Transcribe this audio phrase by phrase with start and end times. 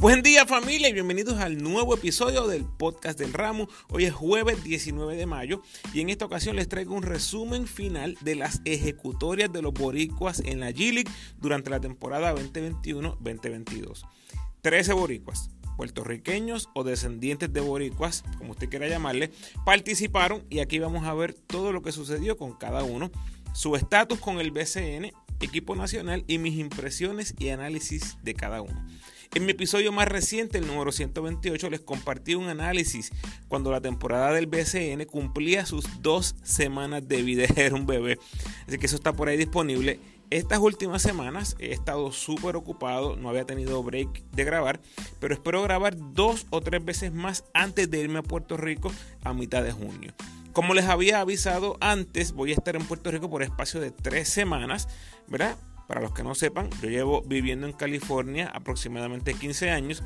[0.00, 3.68] Buen día familia y bienvenidos al nuevo episodio del podcast del ramo.
[3.88, 5.60] Hoy es jueves 19 de mayo
[5.92, 10.38] y en esta ocasión les traigo un resumen final de las ejecutorias de los boricuas
[10.38, 11.10] en la G-League
[11.40, 14.06] durante la temporada 2021-2022.
[14.60, 19.32] 13 boricuas, puertorriqueños o descendientes de boricuas, como usted quiera llamarle,
[19.64, 23.10] participaron y aquí vamos a ver todo lo que sucedió con cada uno,
[23.52, 25.10] su estatus con el BCN,
[25.40, 28.80] equipo nacional y mis impresiones y análisis de cada uno.
[29.34, 33.12] En mi episodio más reciente, el número 128, les compartí un análisis
[33.48, 37.44] cuando la temporada del BCN cumplía sus dos semanas de vida.
[37.56, 38.18] Era un bebé.
[38.66, 40.00] Así que eso está por ahí disponible.
[40.30, 44.80] Estas últimas semanas he estado súper ocupado, no había tenido break de grabar,
[45.20, 48.92] pero espero grabar dos o tres veces más antes de irme a Puerto Rico
[49.24, 50.12] a mitad de junio.
[50.52, 54.28] Como les había avisado antes, voy a estar en Puerto Rico por espacio de tres
[54.28, 54.88] semanas,
[55.28, 55.56] ¿verdad?
[55.88, 60.02] Para los que no sepan, yo llevo viviendo en California aproximadamente 15 años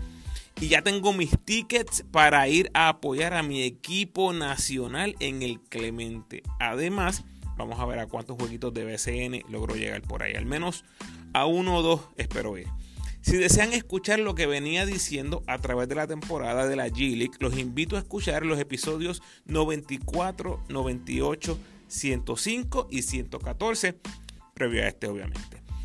[0.61, 5.59] y ya tengo mis tickets para ir a apoyar a mi equipo nacional en el
[5.61, 6.45] Clemente.
[6.61, 7.25] Además,
[7.57, 10.35] vamos a ver a cuántos jueguitos de BCN logro llegar por ahí.
[10.35, 10.85] Al menos
[11.33, 12.69] a uno o dos espero ir.
[13.21, 17.39] Si desean escuchar lo que venía diciendo a través de la temporada de la G-League,
[17.41, 23.97] los invito a escuchar los episodios 94, 98, 105 y 114,
[24.55, 25.62] previo a este obviamente.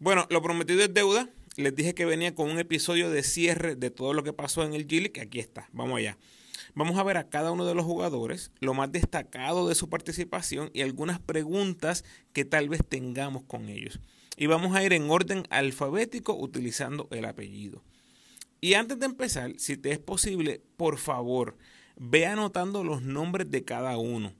[0.00, 1.28] Bueno, lo prometido es deuda.
[1.56, 4.72] Les dije que venía con un episodio de cierre de todo lo que pasó en
[4.72, 5.68] el G que aquí está.
[5.72, 6.16] Vamos allá.
[6.74, 10.70] Vamos a ver a cada uno de los jugadores, lo más destacado de su participación
[10.72, 14.00] y algunas preguntas que tal vez tengamos con ellos.
[14.38, 17.84] Y vamos a ir en orden alfabético utilizando el apellido.
[18.62, 21.58] Y antes de empezar, si te es posible, por favor,
[21.96, 24.32] ve anotando los nombres de cada uno.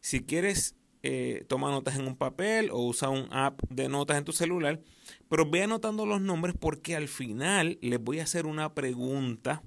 [0.00, 0.74] Si quieres
[1.06, 4.80] eh, toma notas en un papel o usa un app de notas en tu celular,
[5.28, 9.62] pero ve anotando los nombres porque al final les voy a hacer una pregunta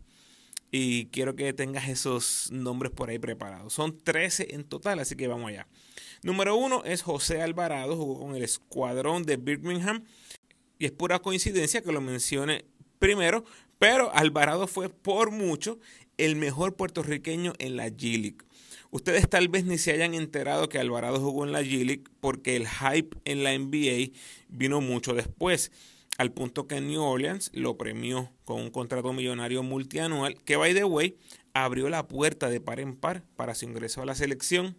[0.72, 3.72] y quiero que tengas esos nombres por ahí preparados.
[3.72, 5.68] Son 13 en total, así que vamos allá.
[6.24, 10.06] Número uno es José Alvarado, jugó con el escuadrón de Birmingham
[10.80, 12.66] y es pura coincidencia que lo mencione
[12.98, 13.46] primero,
[13.78, 15.78] pero Alvarado fue por mucho
[16.18, 18.38] el mejor puertorriqueño en la G-League.
[18.90, 22.68] Ustedes tal vez ni se hayan enterado que Alvarado jugó en la G-League porque el
[22.68, 24.14] hype en la NBA
[24.48, 25.72] vino mucho después,
[26.18, 30.86] al punto que New Orleans lo premió con un contrato millonario multianual que, by the
[30.86, 31.18] way,
[31.54, 34.78] abrió la puerta de par en par para su ingreso a la selección,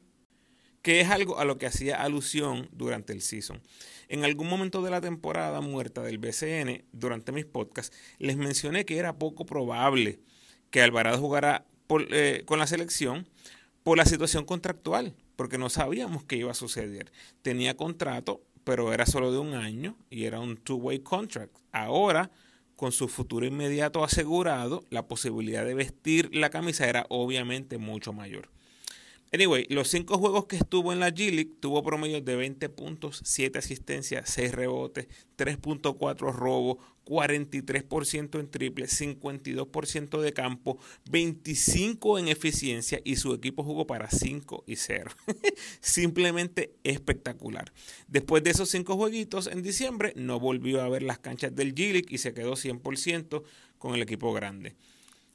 [0.83, 3.61] que es algo a lo que hacía alusión durante el season.
[4.09, 8.97] En algún momento de la temporada muerta del BCN, durante mis podcasts, les mencioné que
[8.97, 10.21] era poco probable
[10.71, 11.67] que Alvarado jugara
[12.11, 13.27] eh, con la selección
[13.83, 17.11] por la situación contractual, porque no sabíamos qué iba a suceder.
[17.43, 21.57] Tenía contrato, pero era solo de un año y era un two-way contract.
[21.73, 22.31] Ahora,
[22.77, 28.51] con su futuro inmediato asegurado, la posibilidad de vestir la camisa era obviamente mucho mayor.
[29.33, 33.59] Anyway, los cinco juegos que estuvo en la G-League tuvo promedio de 20 puntos, 7
[33.59, 40.79] asistencias, 6 rebotes, 3.4 robos, 43% en triple, 52% de campo,
[41.11, 45.11] 25 en eficiencia y su equipo jugó para 5 y 0.
[45.81, 47.73] Simplemente espectacular.
[48.09, 52.09] Después de esos cinco jueguitos en diciembre, no volvió a ver las canchas del G-League
[52.11, 53.43] y se quedó 100%
[53.79, 54.77] con el equipo grande.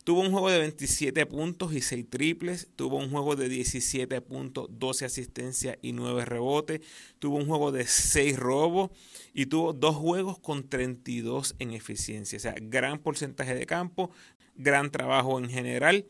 [0.04, 2.68] Tuvo un juego de 27 puntos y 6 triples.
[2.76, 6.82] Tuvo un juego de 17 puntos, 12 asistencias y 9 rebotes.
[7.20, 8.92] Tuvo un juego de 6 robos
[9.34, 12.36] y tuvo dos juegos con 32 en eficiencia.
[12.36, 14.12] O sea, gran porcentaje de campo,
[14.56, 16.06] gran trabajo en general.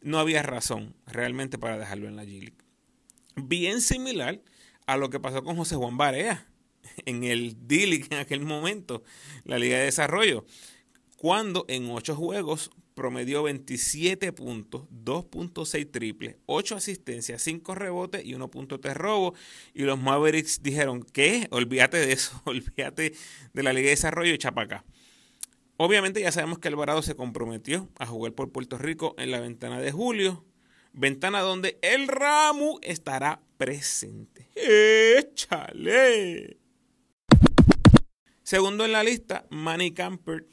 [0.00, 2.56] No había razón realmente para dejarlo en la G-League.
[3.36, 4.40] Bien similar
[4.86, 6.48] a lo que pasó con José Juan Barea
[7.04, 9.02] en el D-League en aquel momento,
[9.44, 10.46] la Liga de Desarrollo,
[11.16, 18.94] cuando en 8 juegos promedió 27 puntos, 2.6 triples, 8 asistencias, 5 rebotes y 1.3
[18.94, 19.34] robo.
[19.74, 21.48] Y los Mavericks dijeron, ¿qué?
[21.50, 23.14] Olvídate de eso, olvídate
[23.52, 24.84] de la Liga de Desarrollo y chapacá.
[25.76, 29.80] Obviamente ya sabemos que Alvarado se comprometió a jugar por Puerto Rico en la ventana
[29.80, 30.44] de julio,
[30.92, 34.48] ventana donde el Ramu estará presente.
[34.54, 36.58] ¡Échale!
[38.44, 40.46] Segundo en la lista, Manny Camper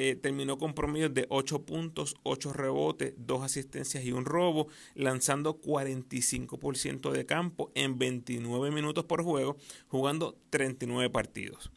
[0.00, 5.60] eh, terminó con promedios de 8 puntos, 8 rebotes, 2 asistencias y un robo, lanzando
[5.60, 9.56] 45% de campo en 29 minutos por juego,
[9.88, 11.72] jugando 39 partidos.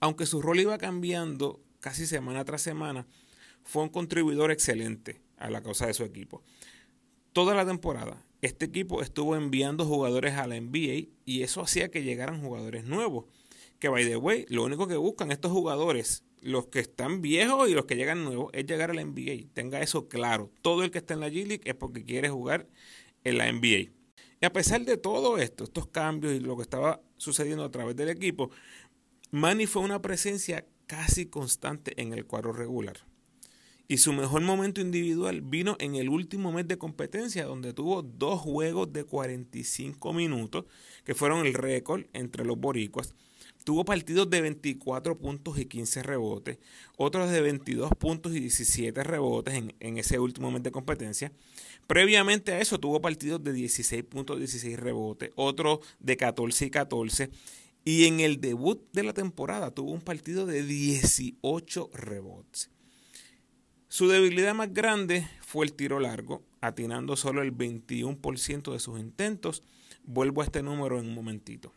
[0.00, 3.06] Aunque su rol iba cambiando casi semana tras semana,
[3.62, 6.42] fue un contribuidor excelente a la causa de su equipo.
[7.34, 12.02] Toda la temporada, este equipo estuvo enviando jugadores a la NBA y eso hacía que
[12.02, 13.26] llegaran jugadores nuevos.
[13.78, 17.74] Que, by the way, lo único que buscan estos jugadores los que están viejos y
[17.74, 19.48] los que llegan nuevos es llegar a la NBA.
[19.52, 20.50] Tenga eso claro.
[20.62, 22.68] Todo el que está en la G League es porque quiere jugar
[23.24, 23.90] en la NBA.
[24.40, 27.96] Y a pesar de todo esto, estos cambios y lo que estaba sucediendo a través
[27.96, 28.50] del equipo,
[29.30, 32.96] Manny fue una presencia casi constante en el cuadro regular.
[33.88, 38.40] Y su mejor momento individual vino en el último mes de competencia, donde tuvo dos
[38.40, 40.64] juegos de 45 minutos,
[41.04, 43.14] que fueron el récord entre los boricuas,
[43.66, 46.58] Tuvo partidos de 24 puntos y 15 rebotes,
[46.96, 51.32] otros de 22 puntos y 17 rebotes en, ese último mes de competencia.
[51.88, 56.70] Previamente a eso tuvo partidos de 16 puntos, y 16 rebotes, otro de 14 y
[56.70, 57.30] 14.
[57.84, 62.70] Y en el debut de la temporada tuvo un partido de 18 rebotes.
[63.88, 69.64] Su debilidad más grande fue el tiro largo, atinando solo el 21% de sus intentos.
[70.04, 71.72] Vuelvo a este número en un momentito.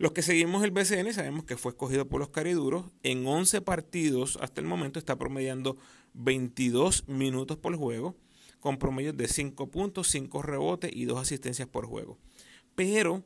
[0.00, 2.86] Los que seguimos el BCN sabemos que fue escogido por los cariduros.
[3.02, 5.76] En 11 partidos hasta el momento está promediando
[6.14, 8.16] 22 minutos por juego,
[8.60, 12.16] con promedios de 5 puntos, 5 rebotes y 2 asistencias por juego.
[12.74, 13.24] Pero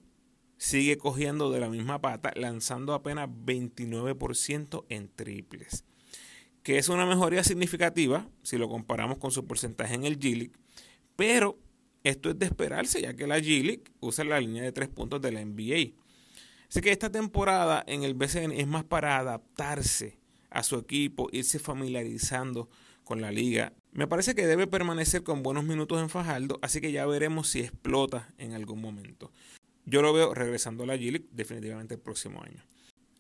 [0.57, 5.85] sigue cogiendo de la misma pata, lanzando apenas 29% en triples,
[6.65, 10.51] que es una mejoría significativa si lo comparamos con su porcentaje en el G
[11.15, 11.57] pero
[12.03, 15.31] esto es de esperarse ya que la G usa la línea de 3 puntos de
[15.31, 16.04] la NBA.
[16.75, 20.19] Así que esta temporada en el BCN es más para adaptarse
[20.51, 22.69] a su equipo, irse familiarizando
[23.05, 23.73] con la liga.
[23.93, 27.61] Me parece que debe permanecer con buenos minutos en Fajardo, así que ya veremos si
[27.61, 29.31] explota en algún momento.
[29.85, 32.65] Yo lo veo regresando a la G definitivamente el próximo año.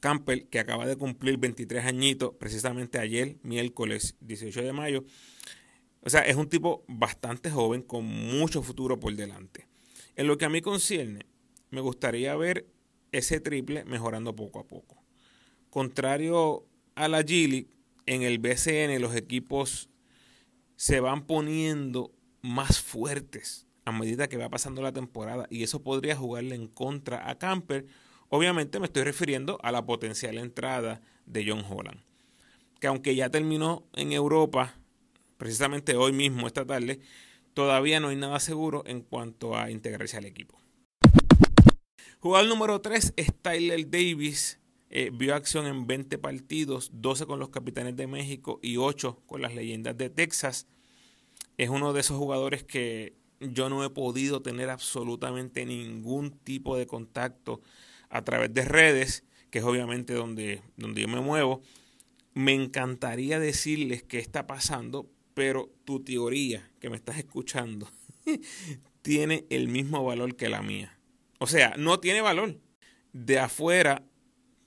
[0.00, 5.04] Campbell, que acaba de cumplir 23 añitos, precisamente ayer, miércoles 18 de mayo.
[6.00, 9.68] O sea, es un tipo bastante joven con mucho futuro por delante.
[10.16, 11.26] En lo que a mí concierne,
[11.70, 12.73] me gustaría ver
[13.14, 15.02] ese triple mejorando poco a poco.
[15.70, 17.68] Contrario a la Gili,
[18.06, 19.88] en el BCN los equipos
[20.76, 22.12] se van poniendo
[22.42, 27.28] más fuertes a medida que va pasando la temporada y eso podría jugarle en contra
[27.30, 27.86] a Camper.
[28.28, 32.00] Obviamente me estoy refiriendo a la potencial entrada de John Holland,
[32.80, 34.74] que aunque ya terminó en Europa,
[35.36, 37.00] precisamente hoy mismo, esta tarde,
[37.52, 40.63] todavía no hay nada seguro en cuanto a integrarse al equipo.
[42.24, 44.58] Jugador número 3 es Tyler Davis.
[44.88, 49.42] Eh, vio acción en 20 partidos, 12 con los Capitanes de México y 8 con
[49.42, 50.66] las Leyendas de Texas.
[51.58, 56.86] Es uno de esos jugadores que yo no he podido tener absolutamente ningún tipo de
[56.86, 57.60] contacto
[58.08, 61.60] a través de redes, que es obviamente donde, donde yo me muevo.
[62.32, 67.86] Me encantaría decirles qué está pasando, pero tu teoría que me estás escuchando
[69.02, 70.93] tiene el mismo valor que la mía.
[71.44, 72.58] O sea, no tiene valor.
[73.12, 74.02] De afuera,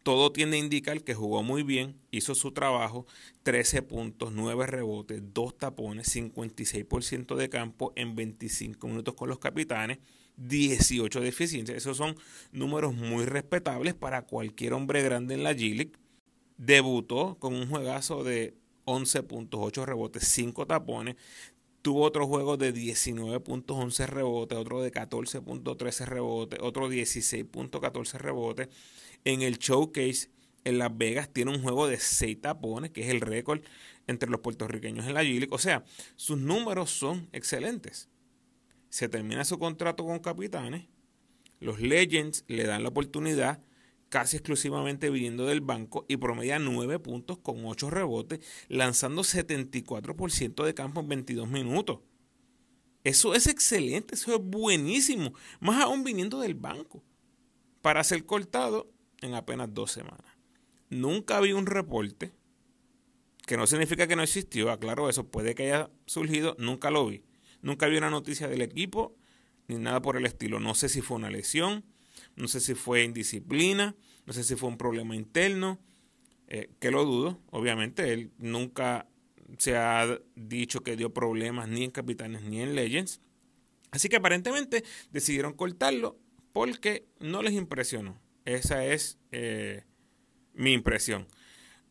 [0.04, 3.08] todo tiende a indicar que jugó muy bien, hizo su trabajo,
[3.42, 9.98] 13 puntos, 9 rebotes, 2 tapones, 56% de campo en 25 minutos con los capitanes,
[10.36, 11.76] 18 de eficiencia.
[11.76, 12.16] Esos son
[12.52, 15.94] números muy respetables para cualquier hombre grande en la G-League.
[16.58, 18.54] Debutó con un juegazo de
[18.86, 21.16] 11 puntos, 8 rebotes, 5 tapones,
[21.88, 28.68] Tuvo otro juego de 19.11 rebotes, otro de 14.13 rebotes, otro 16.14 rebotes.
[29.24, 30.30] En el showcase
[30.66, 33.62] en Las Vegas tiene un juego de 6 tapones, que es el récord
[34.06, 35.86] entre los puertorriqueños en la G O sea,
[36.18, 38.10] sus números son excelentes.
[38.90, 40.88] Se termina su contrato con Capitanes.
[41.62, 43.62] Los Legends le dan la oportunidad
[44.10, 50.74] casi exclusivamente viniendo del banco y promedia 9 puntos con 8 rebotes, lanzando 74% de
[50.74, 52.00] campo en 22 minutos.
[53.04, 57.04] Eso es excelente, eso es buenísimo, más aún viniendo del banco,
[57.82, 60.38] para ser cortado en apenas dos semanas.
[60.90, 62.34] Nunca vi un reporte,
[63.46, 67.24] que no significa que no existió, aclaro eso, puede que haya surgido, nunca lo vi.
[67.62, 69.16] Nunca vi una noticia del equipo,
[69.68, 70.60] ni nada por el estilo.
[70.60, 71.86] No sé si fue una lesión,
[72.38, 75.80] no sé si fue indisciplina, no sé si fue un problema interno,
[76.48, 78.14] eh, que lo dudo, obviamente.
[78.14, 79.08] Él nunca
[79.58, 83.22] se ha dicho que dio problemas ni en Capitanes ni en Legends.
[83.92, 86.20] Así que aparentemente decidieron cortarlo
[86.54, 88.22] porque no les impresionó.
[88.46, 89.84] Esa es eh,
[90.54, 91.28] mi impresión.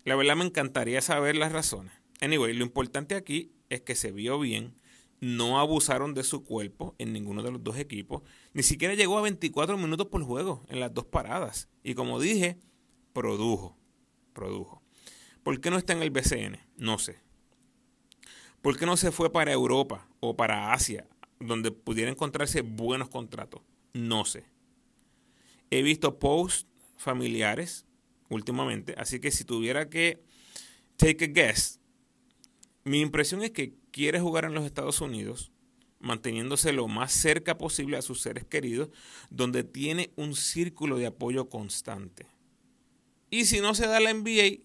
[0.05, 1.93] La verdad me encantaría saber las razones.
[2.21, 4.75] Anyway, lo importante aquí es que se vio bien,
[5.21, 8.23] no abusaron de su cuerpo en ninguno de los dos equipos,
[8.57, 11.69] ni siquiera llegó a 24 minutos por juego en las dos paradas.
[11.83, 12.59] Y como dije,
[13.13, 13.77] produjo,
[14.33, 14.83] produjo.
[15.43, 16.59] ¿Por qué no está en el BCN?
[16.79, 17.21] No sé.
[18.63, 21.07] ¿Por qué no se fue para Europa o para Asia,
[21.39, 23.61] donde pudiera encontrarse buenos contratos?
[23.93, 24.47] No sé.
[25.71, 27.85] He visto posts familiares
[28.31, 30.25] últimamente, así que si tuviera que
[30.97, 31.79] take a guess,
[32.85, 35.53] mi impresión es que quiere jugar en los Estados Unidos,
[35.99, 38.91] manteniéndose lo más cerca posible a sus seres queridos,
[39.31, 42.27] donde tiene un círculo de apoyo constante.
[43.31, 44.63] Y si no se da la NBA,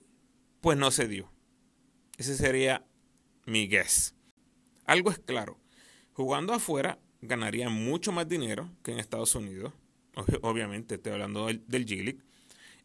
[0.62, 1.32] pues no se dio.
[2.18, 2.86] Ese sería
[3.46, 4.14] mi guess.
[4.86, 5.60] Algo es claro,
[6.14, 9.74] jugando afuera ganaría mucho más dinero que en Estados Unidos.
[10.42, 12.20] Obviamente estoy hablando del, G-League.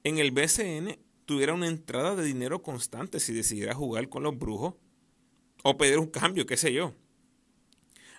[0.05, 4.75] En el BCN tuviera una entrada de dinero constante si decidiera jugar con los brujos
[5.65, 6.95] o pedir un cambio, qué sé yo.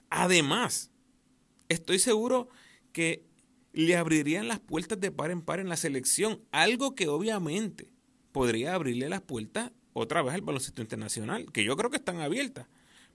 [0.09, 0.91] Además,
[1.69, 2.49] estoy seguro
[2.91, 3.25] que
[3.73, 7.91] le abrirían las puertas de par en par en la selección, algo que obviamente
[8.31, 12.67] podría abrirle las puertas otra vez al baloncesto internacional, que yo creo que están abiertas.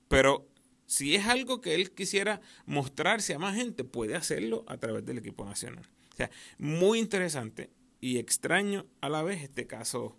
[0.09, 0.49] Pero
[0.87, 5.19] si es algo que él quisiera mostrarse a más gente, puede hacerlo a través del
[5.19, 5.89] equipo nacional.
[6.13, 7.71] O sea, muy interesante
[8.01, 10.17] y extraño a la vez este caso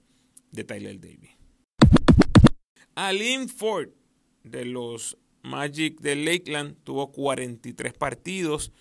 [0.51, 1.31] de Tyler Davis.
[2.95, 3.89] Alin Ford
[4.43, 8.71] de los Magic de Lakeland tuvo 43 partidos.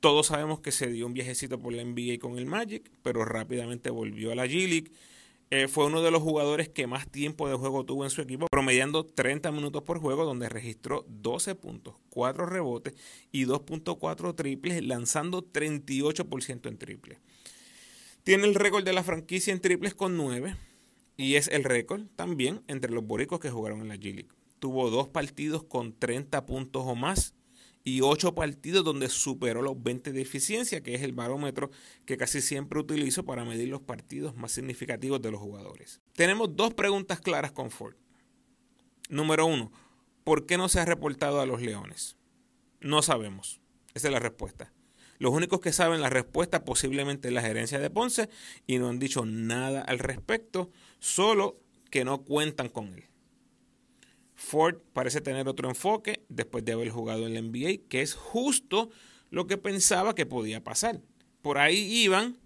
[0.00, 3.90] Todos sabemos que se dio un viajecito por la NBA con el Magic, pero rápidamente
[3.90, 4.90] volvió a la G-League.
[5.50, 8.48] Eh, fue uno de los jugadores que más tiempo de juego tuvo en su equipo,
[8.50, 12.94] promediando 30 minutos por juego, donde registró 12 puntos, 4 rebotes
[13.30, 17.18] y 2.4 triples, lanzando 38% en triples.
[18.24, 20.56] Tiene el récord de la franquicia en triples con 9
[21.16, 24.28] y es el récord también entre los boricos que jugaron en la G-League.
[24.64, 27.34] Tuvo dos partidos con 30 puntos o más
[27.84, 31.70] y ocho partidos donde superó los 20 de eficiencia, que es el barómetro
[32.06, 36.00] que casi siempre utilizo para medir los partidos más significativos de los jugadores.
[36.14, 37.94] Tenemos dos preguntas claras con Ford.
[39.10, 39.70] Número uno,
[40.24, 42.16] ¿por qué no se ha reportado a los Leones?
[42.80, 43.60] No sabemos.
[43.92, 44.72] Esa es la respuesta.
[45.18, 48.30] Los únicos que saben la respuesta posiblemente es la gerencia de Ponce
[48.66, 53.10] y no han dicho nada al respecto, solo que no cuentan con él.
[54.34, 58.90] Ford parece tener otro enfoque después de haber jugado en la NBA, que es justo
[59.30, 61.00] lo que pensaba que podía pasar.
[61.42, 62.38] Por ahí iban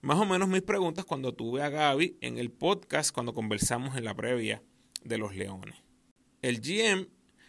[0.00, 4.04] más o menos mis preguntas cuando tuve a Gaby en el podcast cuando conversamos en
[4.04, 4.62] la previa
[5.04, 5.76] de los Leones.
[6.42, 7.08] El GM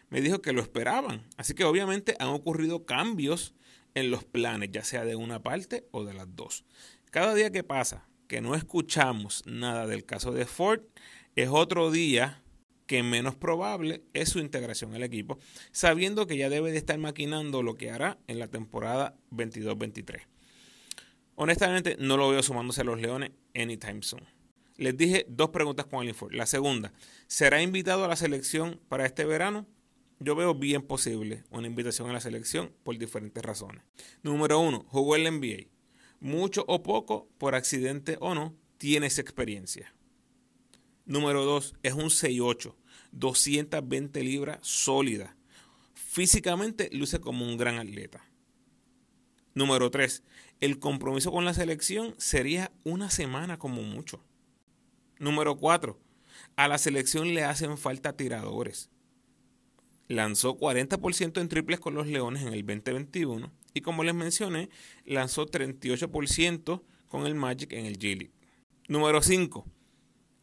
[0.09, 3.55] me dijo que lo esperaban, así que obviamente han ocurrido cambios
[3.93, 6.65] en los planes, ya sea de una parte o de las dos.
[7.09, 10.81] Cada día que pasa que no escuchamos nada del caso de Ford
[11.35, 12.43] es otro día
[12.91, 15.39] que menos probable es su integración al equipo,
[15.71, 20.27] sabiendo que ya debe de estar maquinando lo que hará en la temporada 22-23.
[21.35, 24.25] Honestamente, no lo veo sumándose a los Leones anytime soon.
[24.75, 26.13] Les dije dos preguntas con el.
[26.31, 26.91] La segunda,
[27.27, 29.65] ¿será invitado a la selección para este verano?
[30.19, 33.85] Yo veo bien posible una invitación a la selección por diferentes razones.
[34.21, 35.69] Número uno, jugó en la NBA.
[36.19, 39.95] Mucho o poco, por accidente o no, tiene esa experiencia.
[41.05, 42.75] Número dos, es un 6-8.
[43.11, 45.35] 220 libras sólida.
[45.93, 48.25] Físicamente luce como un gran atleta.
[49.53, 50.23] Número 3.
[50.61, 54.23] El compromiso con la selección sería una semana como mucho.
[55.19, 55.99] Número 4.
[56.55, 58.89] A la selección le hacen falta tiradores.
[60.07, 64.69] Lanzó 40% en triples con los Leones en el 2021 y como les mencioné,
[65.05, 68.31] lanzó 38% con el Magic en el G League.
[68.87, 69.65] Número 5.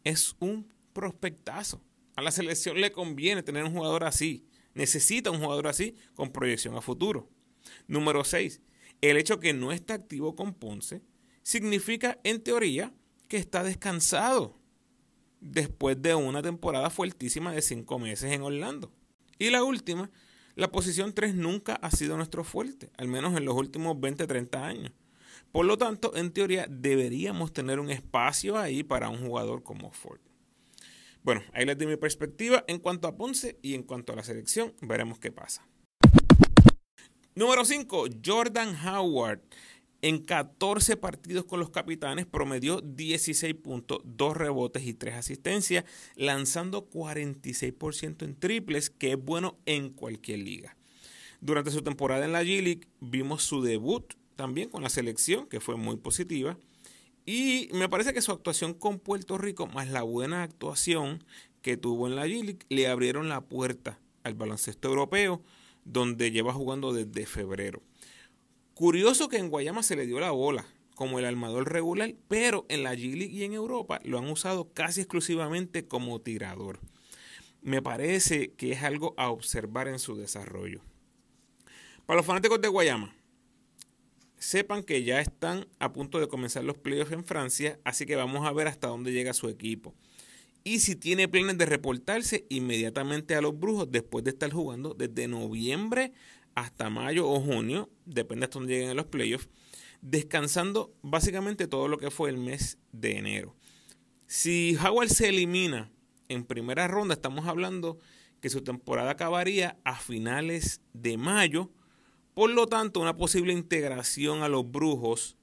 [0.05, 1.83] Es un prospectazo.
[2.19, 4.45] A la selección le conviene tener un jugador así.
[4.75, 7.31] Necesita un jugador así con proyección a futuro.
[7.87, 8.61] Número 6.
[9.01, 11.01] El hecho que no está activo con Ponce
[11.45, 12.93] significa, en teoría,
[13.29, 14.59] que está descansado
[15.41, 18.93] después de una temporada fuertísima de cinco meses en Orlando.
[19.39, 20.11] Y la última,
[20.57, 24.93] la posición 3 nunca ha sido nuestro fuerte, al menos en los últimos 20-30 años.
[25.53, 30.19] Por lo tanto, en teoría, deberíamos tener un espacio ahí para un jugador como Ford.
[31.23, 34.23] Bueno, ahí les di mi perspectiva en cuanto a Ponce y en cuanto a la
[34.23, 34.75] selección.
[34.81, 35.67] Veremos qué pasa.
[37.35, 39.41] Número 5, Jordan Howard.
[40.01, 45.85] En 14 partidos con los capitanes promedió 16 puntos, 2 rebotes y 3 asistencias,
[46.15, 50.77] lanzando 46% en triples, que es bueno en cualquier liga.
[51.41, 55.59] Durante su temporada en la G League vimos su debut también con la selección, que
[55.59, 56.59] fue muy positiva,
[57.31, 61.23] Y me parece que su actuación con Puerto Rico, más la buena actuación
[61.61, 65.43] que tuvo en la G-League, le abrieron la puerta al baloncesto europeo,
[65.85, 67.83] donde lleva jugando desde febrero.
[68.73, 72.83] Curioso que en Guayama se le dio la bola como el armador regular, pero en
[72.83, 76.81] la G-League y en Europa lo han usado casi exclusivamente como tirador.
[77.61, 80.81] Me parece que es algo a observar en su desarrollo.
[82.07, 83.15] Para los fanáticos de Guayama,
[84.39, 88.47] sepan que ya están a punto de comenzar los playoffs en Francia, así que vamos
[88.47, 89.95] a ver hasta dónde llega su equipo.
[90.65, 95.29] Y si tiene planes de reportarse inmediatamente a los Brujos después de estar jugando desde
[95.29, 96.13] noviembre
[96.55, 99.49] hasta mayo o junio, depende hasta dónde lleguen los playoffs,
[100.03, 103.57] descansando básicamente todo lo que fue el mes de enero.
[104.27, 105.91] Si Howard se elimina
[106.29, 107.99] en primera ronda, estamos hablando
[108.41, 111.71] que su temporada acabaría a finales de mayo.
[112.39, 115.37] Por lo tanto, una posible integración a los brujos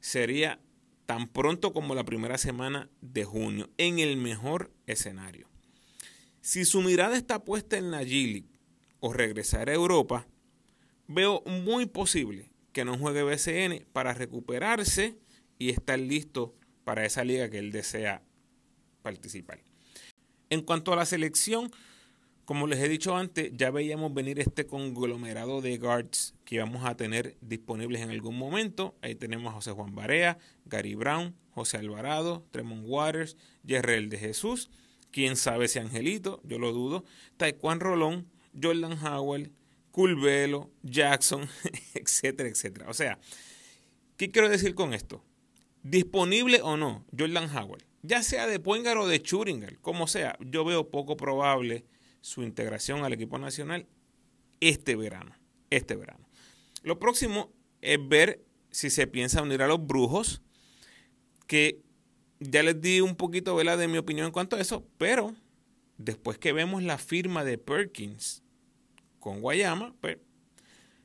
[0.00, 0.60] sería
[1.06, 5.48] tan pronto como la primera semana de junio, en el mejor escenario.
[6.42, 8.44] Si su mirada está puesta en la G
[9.00, 10.26] o regresar a Europa,
[11.08, 15.16] veo muy posible que no juegue BCN para recuperarse
[15.58, 16.54] y estar listo
[16.84, 18.22] para esa liga que él desea
[19.00, 19.62] participar.
[20.50, 21.72] En cuanto a la selección,
[22.52, 26.98] como les he dicho antes, ya veíamos venir este conglomerado de guards que íbamos a
[26.98, 28.94] tener disponibles en algún momento.
[29.00, 34.68] Ahí tenemos a José Juan Barea, Gary Brown, José Alvarado, Tremont Waters, Yerrel de Jesús,
[35.10, 37.06] quién sabe si Angelito, yo lo dudo,
[37.38, 38.28] Taekwondo Rolón,
[38.62, 39.50] Jordan Howell,
[39.90, 41.48] Culvelo, Jackson,
[41.94, 42.90] etcétera, etcétera.
[42.90, 43.18] O sea,
[44.18, 45.24] ¿qué quiero decir con esto?
[45.82, 50.66] Disponible o no, Jordan Howard, ya sea de Poingar o de Churingal, como sea, yo
[50.66, 51.86] veo poco probable
[52.22, 53.86] su integración al equipo nacional
[54.60, 55.34] este verano.
[55.68, 56.26] Este verano.
[56.82, 57.52] Lo próximo
[57.82, 60.40] es ver si se piensa unir a los brujos,
[61.46, 61.82] que
[62.40, 65.34] ya les di un poquito de mi opinión en cuanto a eso, pero
[65.98, 68.42] después que vemos la firma de Perkins
[69.18, 70.18] con Guayama, pues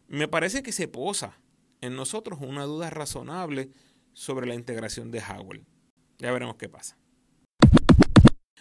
[0.07, 1.37] me parece que se posa
[1.81, 3.69] en nosotros una duda razonable
[4.13, 5.61] sobre la integración de Howard.
[6.19, 6.97] Ya veremos qué pasa.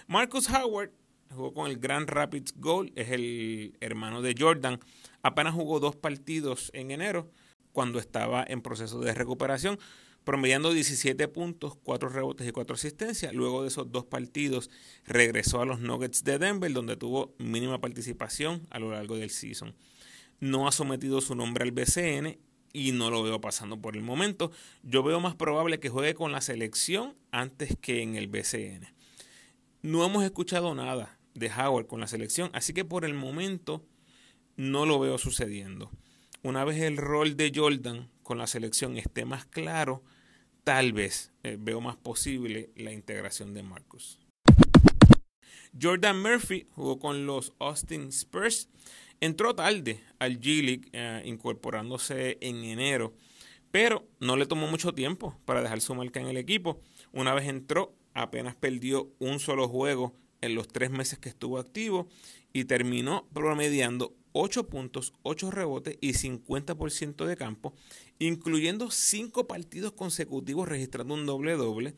[0.07, 0.93] Marcus Howard
[1.35, 4.81] jugó con el Grand Rapids Gold, es el hermano de Jordan.
[5.23, 7.31] Apenas jugó dos partidos en enero
[7.73, 9.79] cuando estaba en proceso de recuperación,
[10.25, 13.33] promediando 17 puntos, 4 rebotes y 4 asistencias.
[13.33, 14.71] Luego de esos dos partidos
[15.05, 19.75] regresó a los Nuggets de Denver, donde tuvo mínima participación a lo largo del season.
[20.41, 22.39] No ha sometido su nombre al BCN
[22.73, 24.51] y no lo veo pasando por el momento.
[24.83, 28.87] Yo veo más probable que juegue con la selección antes que en el BCN.
[29.83, 33.85] No hemos escuchado nada de Howard con la selección, así que por el momento
[34.57, 35.91] no lo veo sucediendo.
[36.43, 40.03] Una vez el rol de Jordan con la selección esté más claro,
[40.65, 44.19] tal vez eh, veo más posible la integración de Marcus.
[45.81, 48.69] Jordan Murphy jugó con los Austin Spurs.
[49.21, 53.15] Entró tarde al G-League, eh, incorporándose en enero,
[53.71, 56.81] pero no le tomó mucho tiempo para dejar su marca en el equipo.
[57.13, 60.15] Una vez entró, apenas perdió un solo juego
[60.47, 62.09] en los tres meses que estuvo activo
[62.53, 67.75] y terminó promediando 8 puntos, 8 rebotes y 50% de campo,
[68.19, 71.95] incluyendo 5 partidos consecutivos registrando un doble-doble,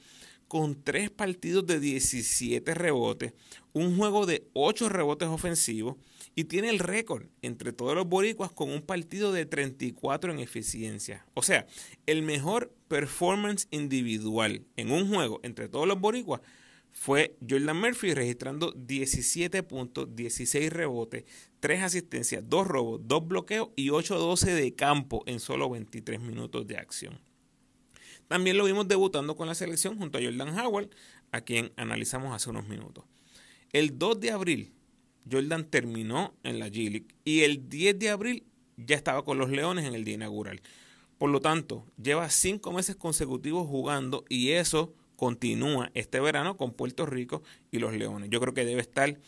[0.49, 3.35] con 3 partidos de 17 rebotes,
[3.75, 5.97] un juego de 8 rebotes ofensivos
[6.35, 11.27] y tiene el récord entre todos los boricuas con un partido de 34 en eficiencia.
[11.35, 11.67] O sea,
[12.07, 16.41] el mejor performance individual en un juego entre todos los boricuas
[17.01, 21.25] fue Jordan Murphy registrando 17 puntos, 16 rebotes,
[21.61, 26.77] 3 asistencias, 2 robos, 2 bloqueos y 8-12 de campo en solo 23 minutos de
[26.77, 27.21] acción.
[28.27, 30.91] También lo vimos debutando con la selección junto a Jordan Howard,
[31.31, 33.05] a quien analizamos hace unos minutos.
[33.73, 34.73] El 2 de abril,
[35.31, 38.45] Jordan terminó en la G-League y el 10 de abril
[38.77, 40.61] ya estaba con los Leones en el día inaugural.
[41.17, 47.05] Por lo tanto, lleva 5 meses consecutivos jugando y eso continúa este verano con Puerto
[47.05, 48.31] Rico y los Leones.
[48.31, 49.19] Yo creo que debe estar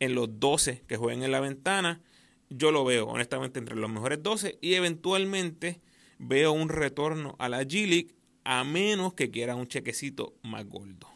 [0.00, 2.00] en los 12 que jueguen en la ventana.
[2.48, 5.82] Yo lo veo honestamente entre los mejores 12 y eventualmente
[6.18, 11.06] veo un retorno a la G League a menos que quiera un chequecito más gordo.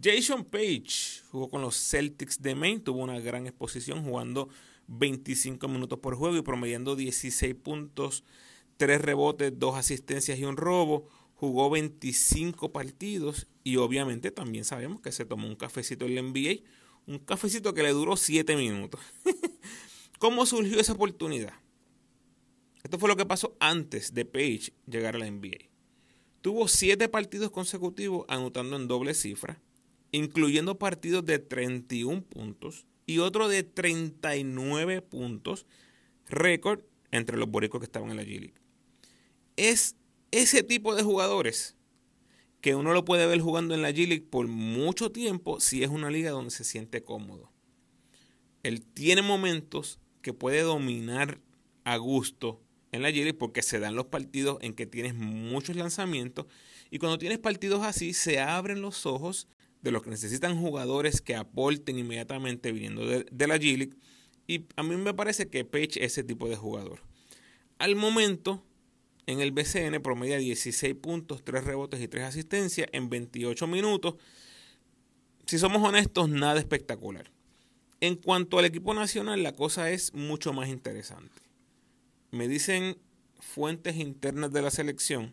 [0.00, 4.50] Jason Page jugó con los Celtics de Maine, tuvo una gran exposición jugando
[4.88, 8.24] 25 minutos por juego y promediando 16 puntos,
[8.76, 15.12] 3 rebotes, 2 asistencias y un robo jugó 25 partidos y obviamente también sabemos que
[15.12, 16.64] se tomó un cafecito en la NBA,
[17.06, 19.00] un cafecito que le duró 7 minutos.
[20.18, 21.54] ¿Cómo surgió esa oportunidad?
[22.82, 25.68] Esto fue lo que pasó antes de Page llegar a la NBA.
[26.40, 29.62] Tuvo siete partidos consecutivos anotando en doble cifra,
[30.10, 35.66] incluyendo partidos de 31 puntos y otro de 39 puntos,
[36.26, 36.80] récord
[37.12, 38.54] entre los boricos que estaban en la G-League.
[39.56, 39.94] Es
[40.30, 41.76] ese tipo de jugadores
[42.60, 46.10] que uno lo puede ver jugando en la G-League por mucho tiempo si es una
[46.10, 47.52] liga donde se siente cómodo.
[48.62, 51.40] Él tiene momentos que puede dominar
[51.84, 52.60] a gusto
[52.92, 56.46] en la G-League porque se dan los partidos en que tienes muchos lanzamientos
[56.90, 59.48] y cuando tienes partidos así se abren los ojos
[59.82, 63.96] de los que necesitan jugadores que aporten inmediatamente viniendo de, la G-League
[64.46, 67.02] y a mí me parece que Page es ese tipo de jugador.
[67.78, 68.64] Al momento,
[69.28, 74.14] en el BCN promedia 16 puntos, 3 rebotes y 3 asistencias en 28 minutos.
[75.44, 77.30] Si somos honestos, nada espectacular.
[78.00, 81.42] En cuanto al equipo nacional, la cosa es mucho más interesante.
[82.30, 82.96] Me dicen
[83.38, 85.32] fuentes internas de la selección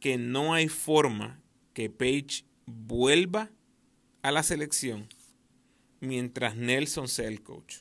[0.00, 1.40] que no hay forma
[1.72, 3.50] que Page vuelva
[4.20, 5.08] a la selección
[6.00, 7.78] mientras Nelson sea el coach.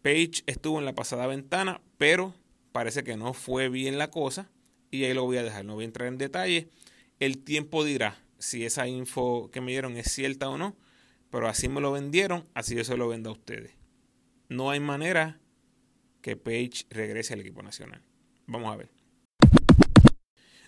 [0.00, 2.34] Page estuvo en la pasada ventana, pero
[2.74, 4.50] parece que no fue bien la cosa
[4.90, 6.70] y ahí lo voy a dejar, no voy a entrar en detalle.
[7.20, 10.76] El tiempo dirá si esa info que me dieron es cierta o no,
[11.30, 13.70] pero así me lo vendieron, así yo se lo vendo a ustedes.
[14.48, 15.38] No hay manera
[16.20, 18.02] que Page regrese al equipo nacional.
[18.48, 18.90] Vamos a ver.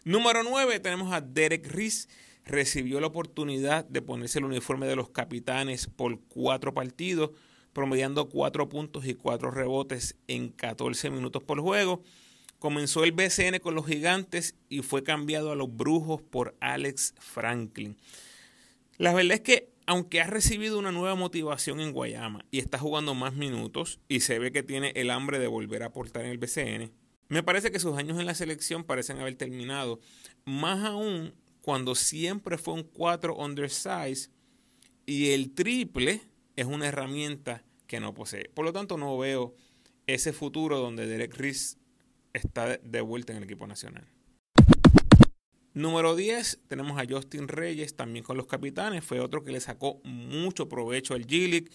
[0.04, 2.08] Número 9 tenemos a Derek Reese.
[2.44, 7.32] Recibió la oportunidad de ponerse el uniforme de los capitanes por cuatro partidos
[7.76, 12.02] promediando 4 puntos y 4 rebotes en 14 minutos por juego.
[12.58, 17.98] Comenzó el BCN con los gigantes y fue cambiado a los brujos por Alex Franklin.
[18.96, 23.14] La verdad es que aunque ha recibido una nueva motivación en Guayama y está jugando
[23.14, 26.38] más minutos y se ve que tiene el hambre de volver a aportar en el
[26.38, 26.90] BCN,
[27.28, 30.00] me parece que sus años en la selección parecen haber terminado.
[30.46, 34.30] Más aún cuando siempre fue un 4 undersize
[35.04, 36.22] y el triple
[36.56, 38.48] es una herramienta que no posee.
[38.54, 39.54] Por lo tanto, no veo
[40.06, 41.78] ese futuro donde Derek Riz
[42.32, 44.06] está de vuelta en el equipo nacional.
[45.74, 49.04] Número 10, tenemos a Justin Reyes, también con los capitanes.
[49.04, 51.70] Fue otro que le sacó mucho provecho al G-League.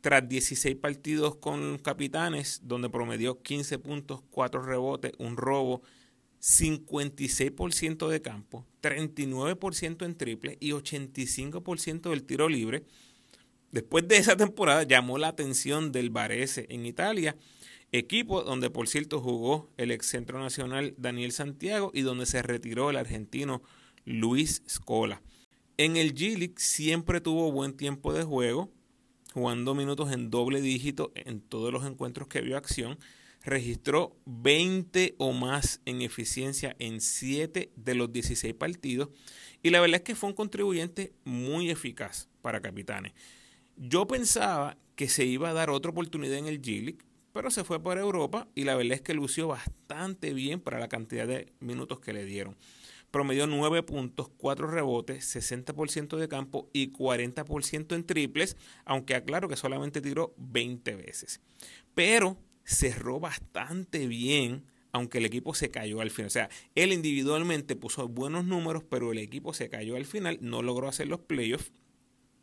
[0.00, 5.82] Tras 16 partidos con capitanes, donde promedió 15 puntos, 4 rebotes, un robo,
[6.40, 12.84] 56% de campo, 39% en triple y 85% del tiro libre.
[13.74, 17.34] Después de esa temporada llamó la atención del Varese en Italia,
[17.90, 22.88] equipo donde por cierto jugó el ex centro nacional Daniel Santiago y donde se retiró
[22.88, 23.62] el argentino
[24.04, 25.22] Luis Scola.
[25.76, 28.70] En el G-League siempre tuvo buen tiempo de juego,
[29.32, 32.96] jugando minutos en doble dígito en todos los encuentros que vio acción.
[33.42, 39.08] Registró 20 o más en eficiencia en 7 de los 16 partidos
[39.64, 43.14] y la verdad es que fue un contribuyente muy eficaz para Capitanes.
[43.76, 47.82] Yo pensaba que se iba a dar otra oportunidad en el G-League, pero se fue
[47.82, 51.98] por Europa y la verdad es que lució bastante bien para la cantidad de minutos
[51.98, 52.56] que le dieron.
[53.10, 59.56] Promedió 9 puntos, 4 rebotes, 60% de campo y 40% en triples, aunque aclaro que
[59.56, 61.40] solamente tiró 20 veces.
[61.94, 66.28] Pero cerró bastante bien aunque el equipo se cayó al final.
[66.28, 70.62] O sea, él individualmente puso buenos números, pero el equipo se cayó al final, no
[70.62, 71.72] logró hacer los playoffs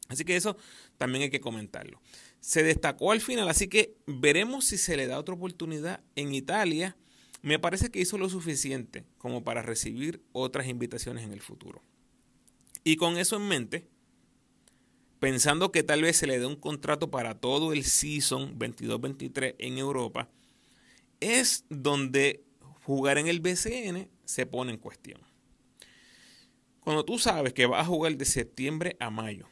[0.07, 0.57] Así que eso
[0.97, 2.01] también hay que comentarlo.
[2.39, 6.97] Se destacó al final, así que veremos si se le da otra oportunidad en Italia.
[7.41, 11.81] Me parece que hizo lo suficiente como para recibir otras invitaciones en el futuro.
[12.83, 13.87] Y con eso en mente,
[15.19, 19.77] pensando que tal vez se le dé un contrato para todo el season 22-23 en
[19.77, 20.29] Europa,
[21.19, 22.43] es donde
[22.81, 25.21] jugar en el BCN se pone en cuestión.
[26.79, 29.47] Cuando tú sabes que vas a jugar de septiembre a mayo,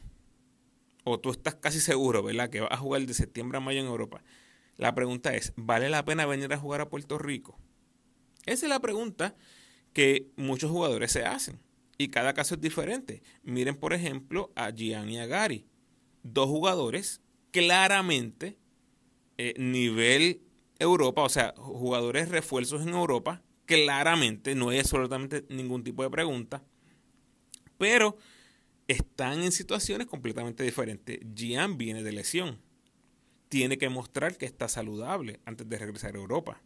[1.04, 3.86] o tú estás casi seguro, ¿verdad?, que vas a jugar de septiembre a mayo en
[3.86, 4.22] Europa.
[4.76, 7.58] La pregunta es, ¿vale la pena venir a jugar a Puerto Rico?
[8.46, 9.34] Esa es la pregunta
[9.92, 11.60] que muchos jugadores se hacen.
[11.98, 13.22] Y cada caso es diferente.
[13.42, 15.66] Miren, por ejemplo, a Gian y a Gary.
[16.22, 18.56] Dos jugadores claramente
[19.36, 20.42] eh, nivel
[20.78, 26.64] Europa, o sea, jugadores refuerzos en Europa, claramente, no hay absolutamente ningún tipo de pregunta.
[27.76, 28.16] Pero
[28.90, 31.20] están en situaciones completamente diferentes.
[31.34, 32.60] Gian viene de lesión.
[33.48, 36.60] Tiene que mostrar que está saludable antes de regresar a Europa.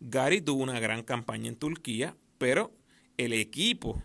[0.00, 2.72] Gary tuvo una gran campaña en Turquía, pero
[3.18, 4.02] el equipo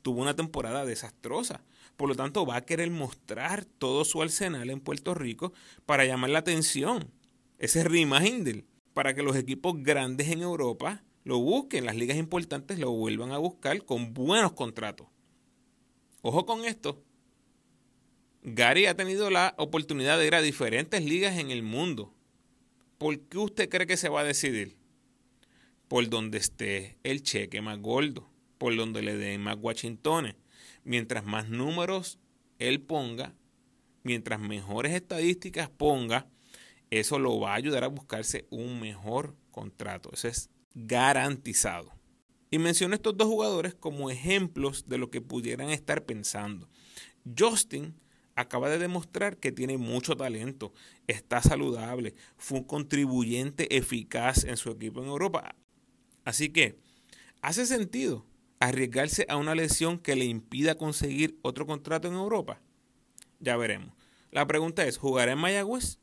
[0.00, 1.64] tuvo una temporada desastrosa.
[1.98, 5.52] Por lo tanto, va a querer mostrar todo su arsenal en Puerto Rico
[5.84, 7.10] para llamar la atención.
[7.58, 12.90] Ese Hindel, para que los equipos grandes en Europa lo busquen, las ligas importantes lo
[12.92, 15.08] vuelvan a buscar con buenos contratos.
[16.28, 17.04] Ojo con esto.
[18.42, 22.12] Gary ha tenido la oportunidad de ir a diferentes ligas en el mundo.
[22.98, 24.76] ¿Por qué usted cree que se va a decidir?
[25.86, 30.34] Por donde esté el cheque más gordo, por donde le den más Washingtones.
[30.82, 32.18] Mientras más números
[32.58, 33.32] él ponga,
[34.02, 36.26] mientras mejores estadísticas ponga,
[36.90, 40.10] eso lo va a ayudar a buscarse un mejor contrato.
[40.12, 41.92] Eso es garantizado.
[42.50, 46.68] Y menciono estos dos jugadores como ejemplos de lo que pudieran estar pensando.
[47.36, 47.94] Justin
[48.36, 50.72] acaba de demostrar que tiene mucho talento,
[51.06, 55.56] está saludable, fue un contribuyente eficaz en su equipo en Europa.
[56.24, 56.78] Así que
[57.40, 58.26] hace sentido
[58.60, 62.60] arriesgarse a una lesión que le impida conseguir otro contrato en Europa.
[63.40, 63.94] Ya veremos.
[64.30, 65.98] La pregunta es, ¿jugará en Mayagüez?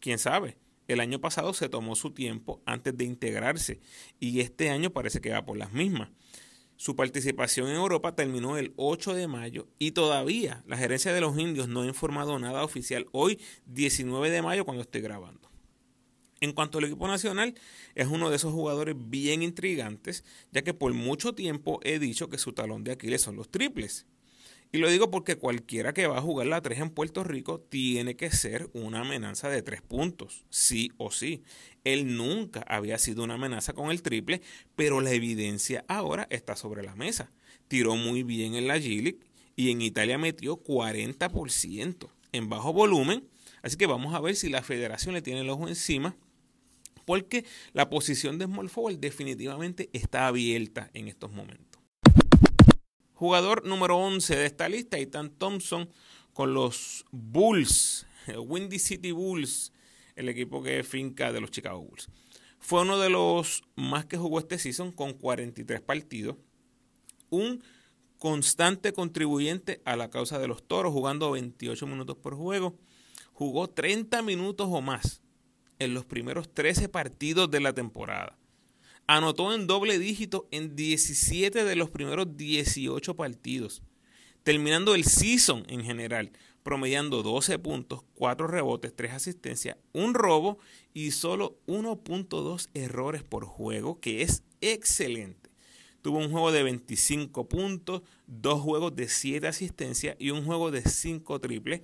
[0.00, 0.58] ¿Quién sabe?
[0.88, 3.78] El año pasado se tomó su tiempo antes de integrarse
[4.18, 6.08] y este año parece que va por las mismas.
[6.76, 11.38] Su participación en Europa terminó el 8 de mayo y todavía la gerencia de los
[11.38, 15.50] indios no ha informado nada oficial hoy 19 de mayo cuando estoy grabando.
[16.40, 17.54] En cuanto al equipo nacional,
[17.94, 22.38] es uno de esos jugadores bien intrigantes, ya que por mucho tiempo he dicho que
[22.38, 24.06] su talón de Aquiles son los triples.
[24.70, 28.16] Y lo digo porque cualquiera que va a jugar la 3 en Puerto Rico tiene
[28.16, 31.42] que ser una amenaza de 3 puntos, sí o sí.
[31.84, 34.42] Él nunca había sido una amenaza con el triple,
[34.76, 37.32] pero la evidencia ahora está sobre la mesa.
[37.66, 39.16] Tiró muy bien en la G
[39.56, 43.26] y en Italia metió 40% en bajo volumen.
[43.62, 46.14] Así que vamos a ver si la federación le tiene el ojo encima
[47.08, 51.67] porque la posición de small forward definitivamente está abierta en estos momentos.
[53.18, 55.90] Jugador número 11 de esta lista, Ethan Thompson,
[56.32, 59.72] con los Bulls, Windy City Bulls,
[60.14, 62.08] el equipo que es finca de los Chicago Bulls.
[62.60, 66.36] Fue uno de los más que jugó este season con 43 partidos.
[67.28, 67.60] Un
[68.18, 72.78] constante contribuyente a la causa de los toros, jugando 28 minutos por juego.
[73.32, 75.22] Jugó 30 minutos o más
[75.80, 78.38] en los primeros 13 partidos de la temporada
[79.08, 83.82] anotó en doble dígito en 17 de los primeros 18 partidos,
[84.42, 86.30] terminando el season en general,
[86.62, 90.58] promediando 12 puntos, 4 rebotes, 3 asistencias, un robo
[90.92, 95.48] y solo 1.2 errores por juego, que es excelente.
[96.02, 100.82] Tuvo un juego de 25 puntos, dos juegos de 7 asistencias y un juego de
[100.82, 101.80] 5 triples,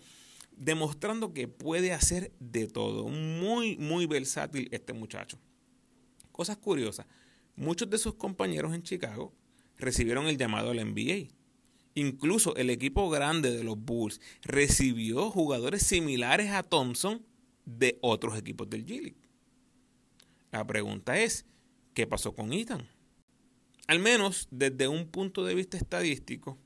[0.54, 3.08] demostrando que puede hacer de todo.
[3.08, 5.38] Muy, muy versátil este muchacho.
[6.34, 7.06] Cosas curiosas.
[7.54, 9.32] Muchos de sus compañeros en Chicago
[9.78, 11.28] recibieron el llamado al NBA.
[11.94, 17.24] Incluso el equipo grande de los Bulls recibió jugadores similares a Thompson
[17.66, 19.28] de otros equipos del G League.
[20.50, 21.46] La pregunta es,
[21.94, 22.88] ¿qué pasó con Ethan?
[23.86, 26.58] Al menos desde un punto de vista estadístico,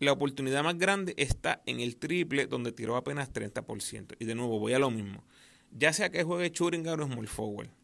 [0.00, 4.16] la oportunidad más grande está en el triple donde tiró apenas 30%.
[4.18, 5.22] Y de nuevo voy a lo mismo.
[5.70, 7.77] Ya sea que juegue Churinga o Small Forward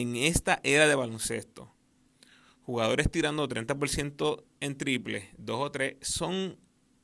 [0.00, 1.72] en esta era de baloncesto,
[2.62, 6.58] jugadores tirando 30% en triple, 2 o 3, son,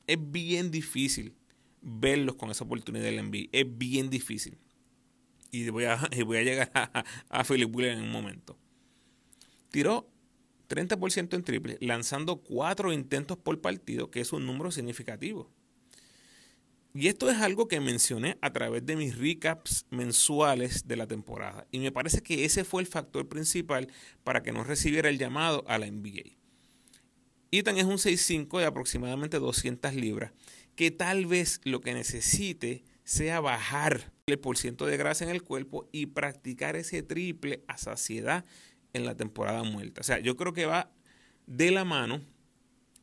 [0.07, 1.33] es bien difícil
[1.81, 3.47] verlos con esa oportunidad del NBA.
[3.53, 4.57] Es bien difícil.
[5.51, 8.57] Y voy a, voy a llegar a, a Philip Wheeler en un momento.
[9.69, 10.09] Tiró
[10.67, 15.49] 30% en triple, lanzando 4 intentos por partido, que es un número significativo.
[16.93, 21.65] Y esto es algo que mencioné a través de mis recaps mensuales de la temporada.
[21.71, 23.87] Y me parece que ese fue el factor principal
[24.23, 26.37] para que no recibiera el llamado a la NBA.
[27.51, 30.33] Ethan es un 6'5 de aproximadamente 200 libras,
[30.75, 35.89] que tal vez lo que necesite sea bajar el porciento de grasa en el cuerpo
[35.91, 38.45] y practicar ese triple a saciedad
[38.93, 40.01] en la temporada muerta.
[40.01, 40.91] O sea, yo creo que va
[41.47, 42.21] de la mano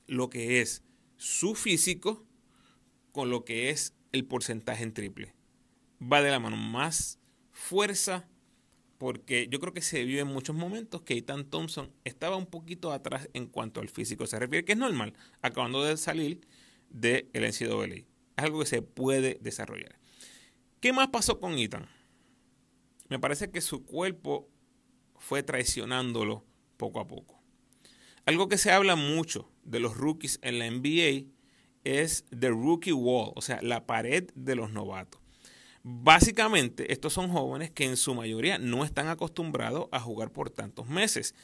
[0.06, 0.82] lo que es
[1.16, 2.27] su físico
[3.18, 5.34] con lo que es el porcentaje en triple.
[6.00, 7.18] Va de la mano más
[7.50, 8.28] fuerza,
[8.96, 12.92] porque yo creo que se vio en muchos momentos que Ethan Thompson estaba un poquito
[12.92, 16.46] atrás en cuanto al físico se refiere, que es normal, acabando de salir
[16.90, 17.86] del de NCAA.
[17.96, 18.04] Es
[18.36, 19.98] algo que se puede desarrollar.
[20.78, 21.88] ¿Qué más pasó con Ethan?
[23.08, 24.48] Me parece que su cuerpo
[25.16, 26.44] fue traicionándolo
[26.76, 27.42] poco a poco.
[28.26, 31.36] Algo que se habla mucho de los rookies en la NBA
[31.88, 35.20] es The Rookie Wall, o sea, la pared de los novatos.
[35.82, 40.86] Básicamente, estos son jóvenes que en su mayoría no están acostumbrados a jugar por tantos
[40.88, 41.34] meses.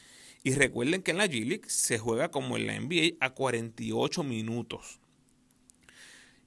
[0.42, 4.22] Y recuerden que en la G League se juega como en la NBA a 48
[4.22, 5.00] minutos.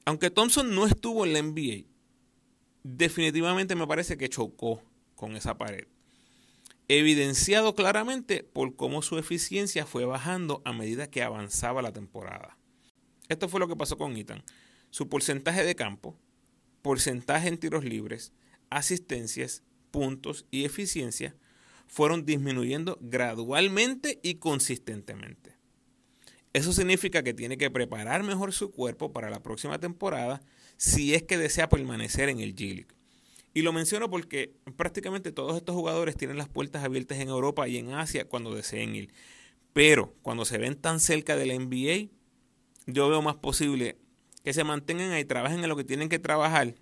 [0.06, 1.88] Aunque Thompson no estuvo en la NBA,
[2.84, 4.84] definitivamente me parece que chocó
[5.16, 5.88] con esa pared.
[6.90, 12.58] evidenciado claramente por cómo su eficiencia fue bajando a medida que avanzaba la temporada.
[13.30, 14.44] Esto fue lo que pasó con Ethan.
[14.90, 16.18] Su porcentaje de campo,
[16.82, 18.32] porcentaje en tiros libres,
[18.70, 21.36] asistencias, puntos y eficiencia
[21.88, 25.56] fueron disminuyendo gradualmente y consistentemente.
[26.54, 30.42] Eso significa que tiene que preparar mejor su cuerpo para la próxima temporada
[30.78, 32.88] si es que desea permanecer en el G-League.
[33.54, 37.78] Y lo menciono porque prácticamente todos estos jugadores tienen las puertas abiertas en Europa y
[37.78, 39.14] en Asia cuando deseen ir.
[39.74, 42.10] Pero cuando se ven tan cerca de la NBA,
[42.88, 43.98] yo veo más posible
[44.44, 46.76] que se mantengan ahí, trabajen en lo que tienen que trabajar,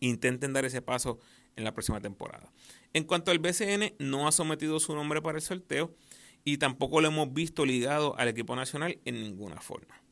[0.00, 1.18] intenten dar ese paso
[1.56, 2.52] en la próxima temporada.
[2.92, 5.94] En cuanto al BCN, no ha sometido su nombre para el sorteo
[6.44, 10.02] y tampoco lo hemos visto ligado al equipo nacional en ninguna forma.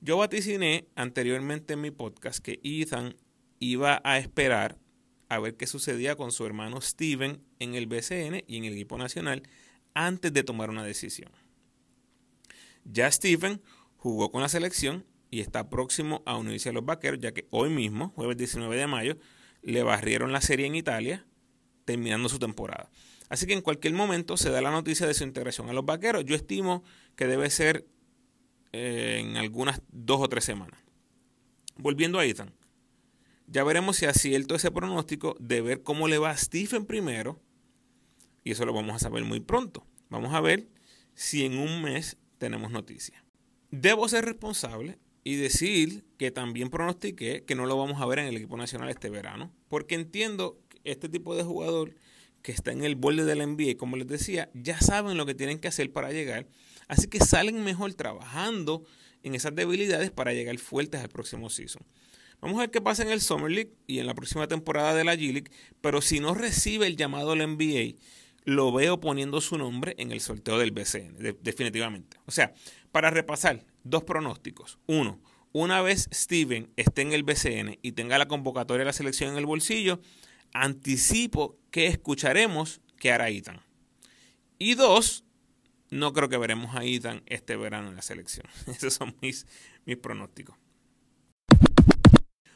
[0.00, 3.16] Yo vaticiné anteriormente en mi podcast que Ethan
[3.60, 4.78] iba a esperar
[5.28, 8.98] a ver qué sucedía con su hermano Steven en el BCN y en el equipo
[8.98, 9.42] nacional
[9.94, 11.30] antes de tomar una decisión.
[12.84, 13.62] Ya Steven
[14.02, 17.70] jugó con la selección y está próximo a unirse a los vaqueros, ya que hoy
[17.70, 19.16] mismo, jueves 19 de mayo,
[19.62, 21.24] le barrieron la serie en Italia,
[21.84, 22.90] terminando su temporada.
[23.28, 26.24] Así que en cualquier momento se da la noticia de su integración a los vaqueros.
[26.24, 26.82] Yo estimo
[27.14, 27.86] que debe ser
[28.72, 30.80] eh, en algunas dos o tres semanas.
[31.76, 32.52] Volviendo a Ethan,
[33.46, 37.40] ya veremos si acierto ese pronóstico de ver cómo le va a Stephen primero,
[38.42, 39.86] y eso lo vamos a saber muy pronto.
[40.08, 40.66] Vamos a ver
[41.14, 43.21] si en un mes tenemos noticia.
[43.72, 48.26] Debo ser responsable y decir que también pronostiqué que no lo vamos a ver en
[48.26, 51.94] el equipo nacional este verano, porque entiendo que este tipo de jugador
[52.42, 55.34] que está en el borde de la NBA, como les decía, ya saben lo que
[55.34, 56.46] tienen que hacer para llegar,
[56.86, 58.84] así que salen mejor trabajando
[59.22, 61.82] en esas debilidades para llegar fuertes al próximo season.
[62.42, 65.04] Vamos a ver qué pasa en el Summer League y en la próxima temporada de
[65.04, 67.94] la G League, pero si no recibe el llamado al NBA,
[68.44, 72.18] lo veo poniendo su nombre en el sorteo del BCN, definitivamente.
[72.26, 72.52] O sea,
[72.92, 74.78] para repasar, dos pronósticos.
[74.86, 75.20] Uno,
[75.52, 79.38] una vez Steven esté en el BCN y tenga la convocatoria de la selección en
[79.38, 80.00] el bolsillo,
[80.52, 83.60] anticipo que escucharemos que hará Ethan.
[84.58, 85.24] Y dos,
[85.90, 88.46] no creo que veremos a Ethan este verano en la selección.
[88.66, 89.46] Esos son mis,
[89.84, 90.56] mis pronósticos.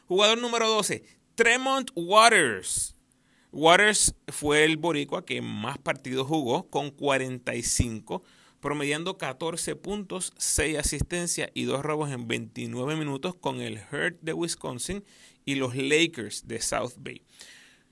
[0.07, 1.03] Jugador número 12,
[1.35, 2.95] Tremont Waters.
[3.51, 8.23] Waters fue el boricua que más partidos jugó con 45
[8.67, 14.33] promediando 14 puntos, 6 asistencias y 2 robos en 29 minutos con el Hurt de
[14.33, 15.05] Wisconsin
[15.45, 17.21] y los Lakers de South Bay.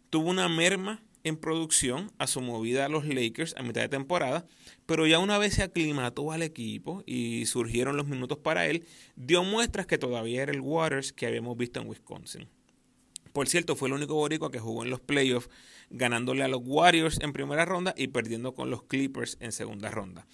[0.09, 4.45] Tuvo una merma en producción a su movida a los Lakers a mitad de temporada,
[4.85, 8.85] pero ya una vez se aclimató al equipo y surgieron los minutos para él,
[9.15, 12.49] dio muestras que todavía era el Waters que habíamos visto en Wisconsin.
[13.31, 15.49] Por cierto, fue el único boricua que jugó en los playoffs,
[15.89, 20.27] ganándole a los Warriors en primera ronda y perdiendo con los Clippers en segunda ronda.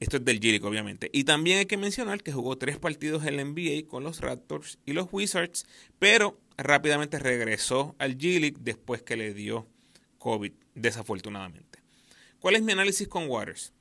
[0.00, 1.10] Esto es del g obviamente.
[1.12, 4.78] Y también hay que mencionar que jugó tres partidos en la NBA con los Raptors
[4.86, 5.66] y los Wizards,
[5.98, 9.66] pero rápidamente regresó al G-League después que le dio
[10.18, 11.80] COVID, desafortunadamente.
[12.38, 13.72] ¿Cuál es mi análisis con Waters?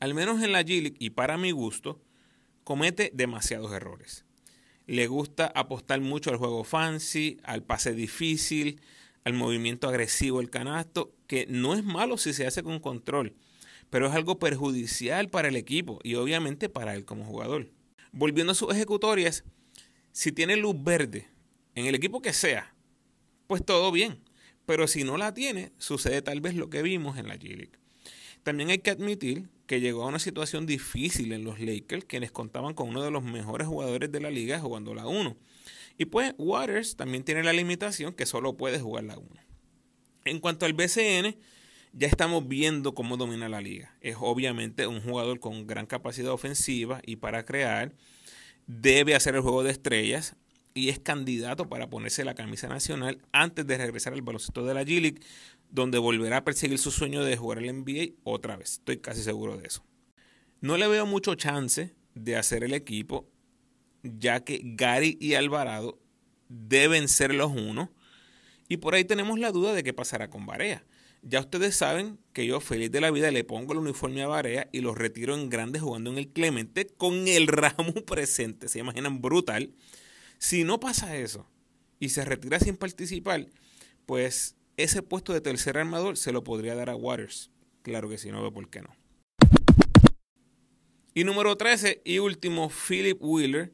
[0.00, 2.02] Al menos en la G-League y para mi gusto,
[2.62, 4.26] comete demasiados errores.
[4.86, 8.82] Le gusta apostar mucho al juego fancy, al pase difícil,
[9.24, 13.34] al movimiento agresivo del canasto, que no es malo si se hace con control
[13.94, 17.70] pero es algo perjudicial para el equipo y obviamente para él como jugador.
[18.10, 19.44] Volviendo a sus ejecutorias,
[20.10, 21.28] si tiene luz verde
[21.76, 22.74] en el equipo que sea,
[23.46, 24.18] pues todo bien.
[24.66, 27.78] Pero si no la tiene, sucede tal vez lo que vimos en la G-League.
[28.42, 32.74] También hay que admitir que llegó a una situación difícil en los Lakers, quienes contaban
[32.74, 35.36] con uno de los mejores jugadores de la liga jugando la 1.
[35.98, 39.28] Y pues Waters también tiene la limitación que solo puede jugar la 1.
[40.24, 41.36] En cuanto al BCN,
[41.96, 43.96] ya estamos viendo cómo domina la liga.
[44.00, 47.94] Es obviamente un jugador con gran capacidad ofensiva y para crear.
[48.66, 50.36] Debe hacer el juego de estrellas
[50.74, 54.82] y es candidato para ponerse la camisa nacional antes de regresar al baloncesto de la
[54.82, 55.20] G-League,
[55.70, 58.72] donde volverá a perseguir su sueño de jugar el NBA otra vez.
[58.72, 59.84] Estoy casi seguro de eso.
[60.60, 63.28] No le veo mucho chance de hacer el equipo,
[64.02, 66.00] ya que Gary y Alvarado
[66.48, 67.92] deben ser los uno.
[68.68, 70.84] Y por ahí tenemos la duda de qué pasará con Barea.
[71.26, 74.68] Ya ustedes saben que yo feliz de la vida le pongo el uniforme a Barea
[74.72, 78.68] y los retiro en grande jugando en el Clemente con el ramo presente.
[78.68, 79.72] Se imaginan brutal.
[80.36, 81.48] Si no pasa eso
[81.98, 83.46] y se retira sin participar,
[84.04, 87.50] pues ese puesto de tercer armador se lo podría dar a Waters.
[87.80, 88.94] Claro que sí, no veo por qué no.
[91.14, 93.72] Y número 13 y último, Philip Wheeler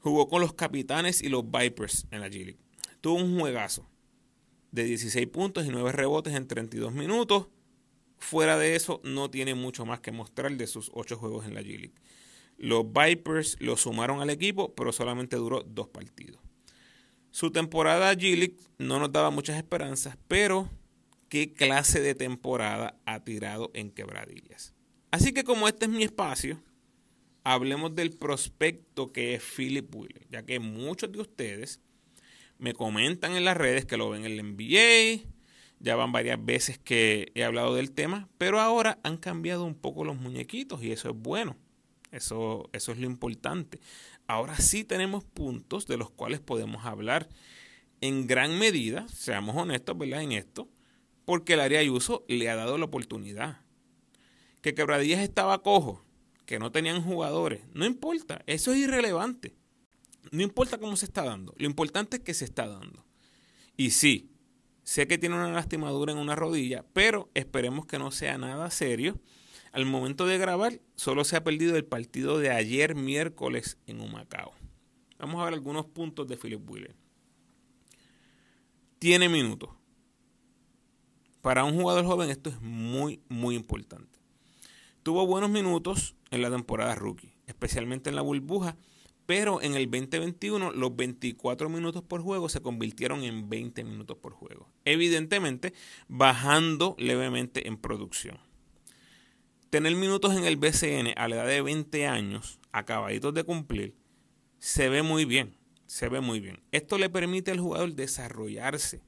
[0.00, 2.58] jugó con los Capitanes y los Vipers en la G League.
[3.00, 3.88] Tuvo un juegazo
[4.76, 7.48] de 16 puntos y 9 rebotes en 32 minutos.
[8.18, 11.62] Fuera de eso, no tiene mucho más que mostrar de sus 8 juegos en la
[11.62, 11.94] G-League.
[12.58, 16.40] Los Vipers lo sumaron al equipo, pero solamente duró dos partidos.
[17.30, 20.70] Su temporada G-League no nos daba muchas esperanzas, pero
[21.30, 24.74] qué clase de temporada ha tirado en quebradillas.
[25.10, 26.62] Así que como este es mi espacio,
[27.44, 31.80] hablemos del prospecto que es Philip Wheeler, ya que muchos de ustedes
[32.58, 35.28] me comentan en las redes que lo ven en el NBA,
[35.78, 40.04] ya van varias veces que he hablado del tema, pero ahora han cambiado un poco
[40.04, 41.56] los muñequitos y eso es bueno.
[42.12, 43.80] Eso, eso es lo importante.
[44.26, 47.28] Ahora sí tenemos puntos de los cuales podemos hablar
[48.00, 50.22] en gran medida, seamos honestos, ¿verdad?
[50.22, 50.68] En esto,
[51.24, 53.60] porque el área de uso le ha dado la oportunidad.
[54.62, 56.02] Que Quebradillas estaba cojo,
[56.46, 59.54] que no tenían jugadores, no importa, eso es irrelevante.
[60.32, 63.04] No importa cómo se está dando, lo importante es que se está dando.
[63.76, 64.30] Y sí,
[64.82, 69.20] sé que tiene una lastimadura en una rodilla, pero esperemos que no sea nada serio.
[69.72, 74.54] Al momento de grabar, solo se ha perdido el partido de ayer miércoles en Humacao.
[75.18, 76.94] Vamos a ver algunos puntos de Philip Wheeler.
[78.98, 79.70] Tiene minutos.
[81.42, 84.18] Para un jugador joven esto es muy, muy importante.
[85.02, 88.76] Tuvo buenos minutos en la temporada rookie, especialmente en la burbuja,
[89.26, 94.32] pero en el 2021 los 24 minutos por juego se convirtieron en 20 minutos por
[94.32, 94.68] juego.
[94.84, 95.74] Evidentemente
[96.08, 98.38] bajando levemente en producción.
[99.70, 103.96] Tener minutos en el BCN a la edad de 20 años, acabaditos de cumplir,
[104.58, 105.56] se ve muy bien,
[105.86, 106.62] se ve muy bien.
[106.70, 109.02] Esto le permite al jugador desarrollarse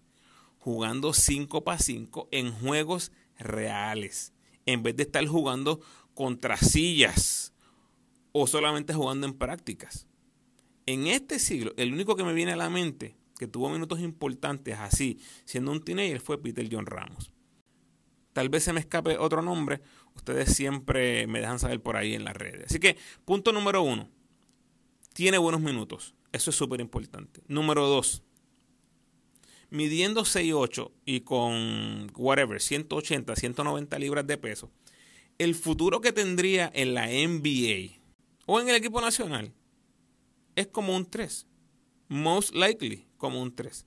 [0.59, 4.33] jugando 5 para 5 en juegos reales,
[4.67, 5.81] en vez de estar jugando
[6.15, 7.55] contra sillas
[8.41, 10.07] o solamente jugando en prácticas.
[10.87, 14.77] En este siglo, el único que me viene a la mente que tuvo minutos importantes
[14.79, 17.31] así, siendo un teenager, fue Peter John Ramos.
[18.33, 19.81] Tal vez se me escape otro nombre,
[20.15, 22.67] ustedes siempre me dejan saber por ahí en las redes.
[22.67, 24.11] Así que, punto número uno,
[25.15, 26.15] tiene buenos minutos.
[26.33, 27.41] Eso es súper importante.
[27.49, 28.23] Número dos,
[29.71, 34.71] midiendo 6'8 y con whatever, 180, 190 libras de peso,
[35.39, 37.98] el futuro que tendría en la NBA
[38.51, 39.53] o en el equipo nacional
[40.57, 41.47] es como un 3.
[42.09, 43.87] Most likely como un 3.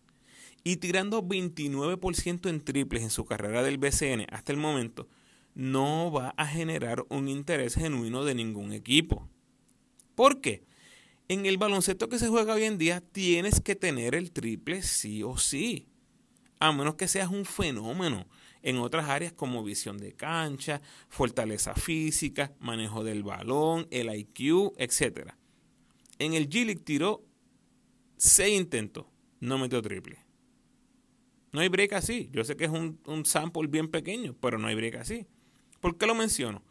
[0.63, 5.09] Y tirando 29% en triples en su carrera del BCN hasta el momento,
[5.55, 9.27] no va a generar un interés genuino de ningún equipo.
[10.13, 10.63] ¿Por qué?
[11.27, 15.23] En el baloncesto que se juega hoy en día tienes que tener el triple sí
[15.23, 15.87] o sí.
[16.59, 18.27] A menos que seas un fenómeno
[18.63, 25.33] en otras áreas como visión de cancha, fortaleza física, manejo del balón, el IQ, etc.
[26.19, 27.23] En el G-League tiró
[28.17, 29.05] seis intentos,
[29.39, 30.19] no metió triple.
[31.51, 32.29] No hay break así.
[32.31, 35.25] Yo sé que es un, un, sample bien pequeño, pero no hay break así.
[35.81, 36.63] ¿Por qué lo menciono?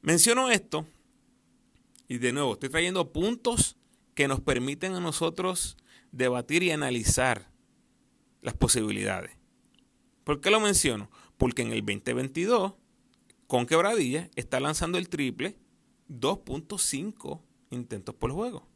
[0.00, 0.86] Menciono esto
[2.08, 3.76] y de nuevo estoy trayendo puntos
[4.14, 5.76] que nos permiten a nosotros
[6.12, 7.50] debatir y analizar
[8.40, 9.36] las posibilidades.
[10.24, 11.10] ¿Por qué lo menciono?
[11.36, 12.74] Porque en el 2022,
[13.46, 15.56] con quebradilla, está lanzando el triple
[16.08, 18.66] 2.5 intentos por juego.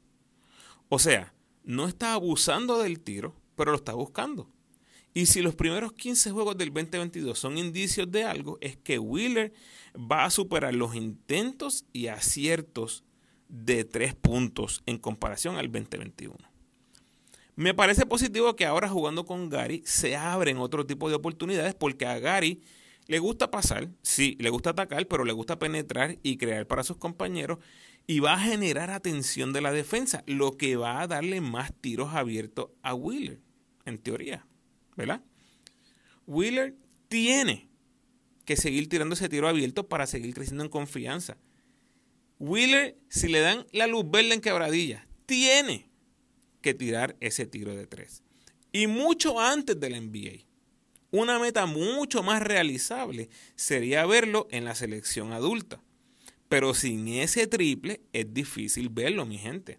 [0.88, 1.34] O sea,
[1.64, 4.50] no está abusando del tiro, pero lo está buscando.
[5.14, 9.52] Y si los primeros 15 juegos del 2022 son indicios de algo, es que Wheeler
[9.94, 13.04] va a superar los intentos y aciertos
[13.48, 16.36] de tres puntos en comparación al 2021.
[17.58, 22.06] Me parece positivo que ahora jugando con Gary se abren otro tipo de oportunidades porque
[22.06, 22.62] a Gary
[23.08, 26.98] le gusta pasar, sí, le gusta atacar, pero le gusta penetrar y crear para sus
[26.98, 27.58] compañeros
[28.06, 32.14] y va a generar atención de la defensa, lo que va a darle más tiros
[32.14, 33.40] abiertos a Wheeler,
[33.86, 34.46] en teoría,
[34.96, 35.24] ¿verdad?
[36.28, 36.76] Wheeler
[37.08, 37.68] tiene
[38.44, 41.38] que seguir tirando ese tiro abierto para seguir creciendo en confianza.
[42.38, 45.88] Wheeler, si le dan la luz verde en quebradilla, tiene
[46.60, 48.22] que tirar ese tiro de tres.
[48.72, 50.44] Y mucho antes del NBA.
[51.10, 55.82] Una meta mucho más realizable sería verlo en la selección adulta.
[56.48, 59.78] Pero sin ese triple es difícil verlo, mi gente.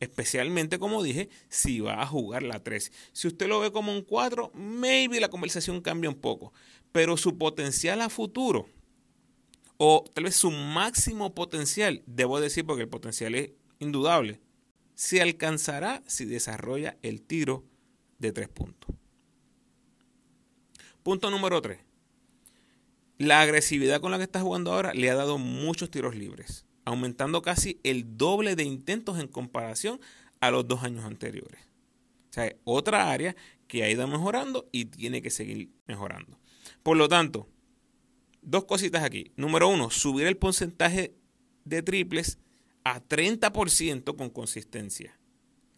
[0.00, 2.90] Especialmente, como dije, si va a jugar la 3.
[3.12, 6.52] Si usted lo ve como un 4, maybe la conversación cambia un poco.
[6.90, 8.68] Pero su potencial a futuro,
[9.76, 14.40] o tal vez su máximo potencial, debo decir porque el potencial es indudable,
[15.00, 17.64] se alcanzará si desarrolla el tiro
[18.18, 18.94] de 3 puntos.
[21.02, 21.80] Punto número 3.
[23.16, 27.40] La agresividad con la que está jugando ahora le ha dado muchos tiros libres, aumentando
[27.40, 30.02] casi el doble de intentos en comparación
[30.38, 31.62] a los dos años anteriores.
[32.28, 33.34] O sea, otra área
[33.68, 36.38] que ha ido mejorando y tiene que seguir mejorando.
[36.82, 37.48] Por lo tanto,
[38.42, 39.32] dos cositas aquí.
[39.36, 41.14] Número uno, subir el porcentaje
[41.64, 42.38] de triples
[42.84, 45.18] a 30% con consistencia.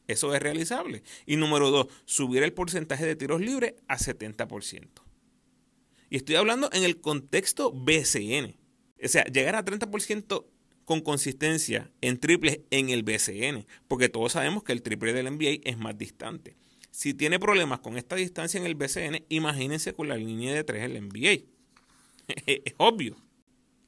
[0.09, 1.03] Eso es realizable.
[1.26, 4.88] Y número dos, subir el porcentaje de tiros libres a 70%.
[6.11, 8.57] Y estoy hablando en el contexto BCN.
[9.03, 10.46] O sea, llegar a 30%
[10.84, 15.61] con consistencia en triples en el BCN, porque todos sabemos que el triple del NBA
[15.64, 16.57] es más distante.
[16.90, 20.84] Si tiene problemas con esta distancia en el BCN, imagínense con la línea de 3
[20.84, 21.46] en el NBA.
[22.46, 23.16] es obvio.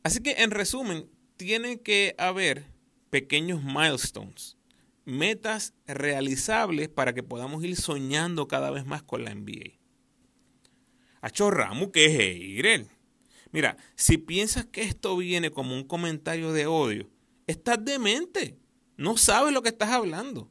[0.02, 2.73] Así que en resumen, tiene que haber
[3.14, 4.56] pequeños milestones,
[5.04, 9.78] metas realizables para que podamos ir soñando cada vez más con la NBA.
[11.20, 12.88] Acho Ramu, ¿qué es Eirel?
[13.52, 17.08] Mira, si piensas que esto viene como un comentario de odio,
[17.46, 18.58] estás demente.
[18.96, 20.50] No sabes lo que estás hablando.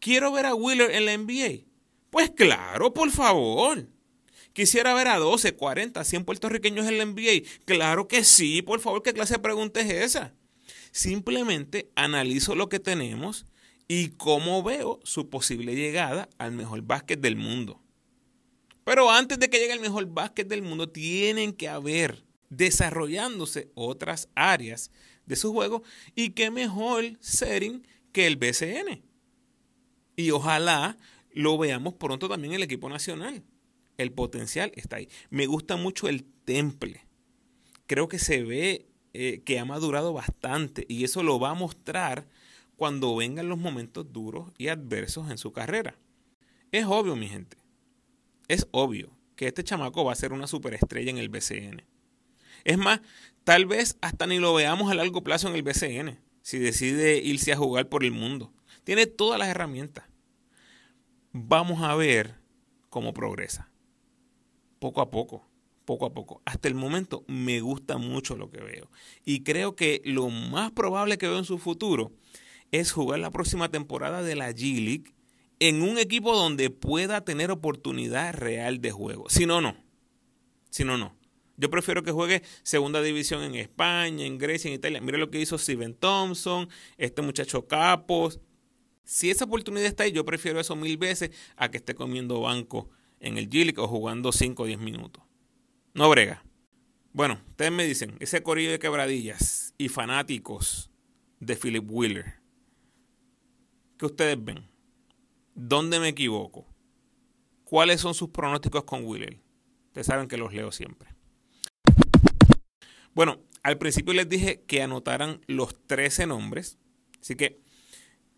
[0.00, 1.64] Quiero ver a Wheeler en la NBA.
[2.10, 3.88] Pues claro, por favor.
[4.52, 7.48] Quisiera ver a 12, 40, 100 puertorriqueños en la NBA.
[7.66, 10.34] Claro que sí, por favor, ¿qué clase de pregunta es esa?
[10.92, 13.46] Simplemente analizo lo que tenemos
[13.88, 17.80] y cómo veo su posible llegada al mejor básquet del mundo.
[18.84, 24.28] Pero antes de que llegue el mejor básquet del mundo, tienen que haber desarrollándose otras
[24.34, 24.90] áreas
[25.26, 25.82] de su juego
[26.14, 29.02] y qué mejor setting que el BCN.
[30.16, 30.96] Y ojalá
[31.32, 33.44] lo veamos pronto también en el equipo nacional.
[33.98, 35.08] El potencial está ahí.
[35.30, 37.06] Me gusta mucho el temple.
[37.86, 42.26] Creo que se ve eh, que ha madurado bastante y eso lo va a mostrar
[42.76, 45.96] cuando vengan los momentos duros y adversos en su carrera.
[46.70, 47.58] Es obvio, mi gente
[48.48, 51.84] es obvio que este chamaco va a ser una superestrella en el BCN.
[52.64, 53.00] Es más,
[53.44, 57.52] tal vez hasta ni lo veamos a largo plazo en el BCN, si decide irse
[57.52, 58.52] a jugar por el mundo.
[58.82, 60.04] Tiene todas las herramientas.
[61.32, 62.34] Vamos a ver
[62.88, 63.70] cómo progresa.
[64.80, 65.46] Poco a poco,
[65.88, 66.42] poco a poco.
[66.44, 68.90] Hasta el momento me gusta mucho lo que veo.
[69.24, 72.12] Y creo que lo más probable que veo en su futuro
[72.72, 75.14] es jugar la próxima temporada de la G-League
[75.60, 79.30] en un equipo donde pueda tener oportunidad real de juego.
[79.30, 79.78] Si no, no.
[80.68, 81.16] Si no, no.
[81.56, 85.00] Yo prefiero que juegue segunda división en España, en Grecia, en Italia.
[85.00, 86.68] Mira lo que hizo Steven Thompson,
[86.98, 88.40] este muchacho Capos.
[89.04, 92.90] Si esa oportunidad está ahí, yo prefiero eso mil veces a que esté comiendo banco
[93.20, 95.27] en el Gillick o jugando 5 o 10 minutos.
[95.98, 96.44] No brega.
[97.12, 100.92] Bueno, ustedes me dicen, ese corillo de quebradillas y fanáticos
[101.40, 102.34] de Philip Wheeler,
[103.98, 104.70] ¿qué ustedes ven?
[105.56, 106.68] ¿Dónde me equivoco?
[107.64, 109.40] ¿Cuáles son sus pronósticos con Wheeler?
[109.86, 111.16] Ustedes saben que los leo siempre.
[113.12, 116.78] Bueno, al principio les dije que anotaran los 13 nombres.
[117.20, 117.60] Así que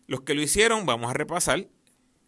[0.07, 1.69] los que lo hicieron, vamos a repasar.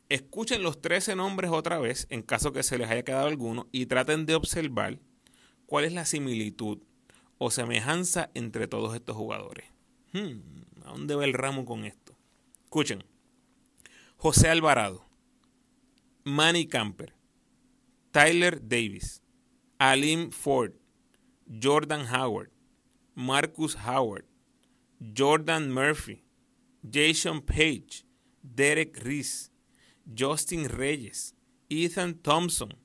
[0.10, 3.88] Escuchen los 13 nombres otra vez en caso que se les haya quedado alguno y
[3.88, 5.00] traten de observar
[5.74, 6.84] cuál es la similitud
[7.40, 9.66] o semejanza entre todos estos jugadores.
[10.12, 10.38] Hmm,
[10.86, 12.16] ¿A dónde va el ramo con esto?
[12.66, 13.04] Escuchen.
[14.18, 15.04] José Alvarado,
[16.26, 17.16] Manny Camper,
[18.12, 19.24] Tyler Davis,
[19.80, 20.74] Alim Ford,
[21.60, 22.52] Jordan Howard,
[23.16, 24.26] Marcus Howard,
[25.18, 26.24] Jordan Murphy,
[26.88, 28.06] Jason Page,
[28.44, 29.50] Derek Reese,
[30.16, 31.34] Justin Reyes,
[31.68, 32.76] Ethan Thompson,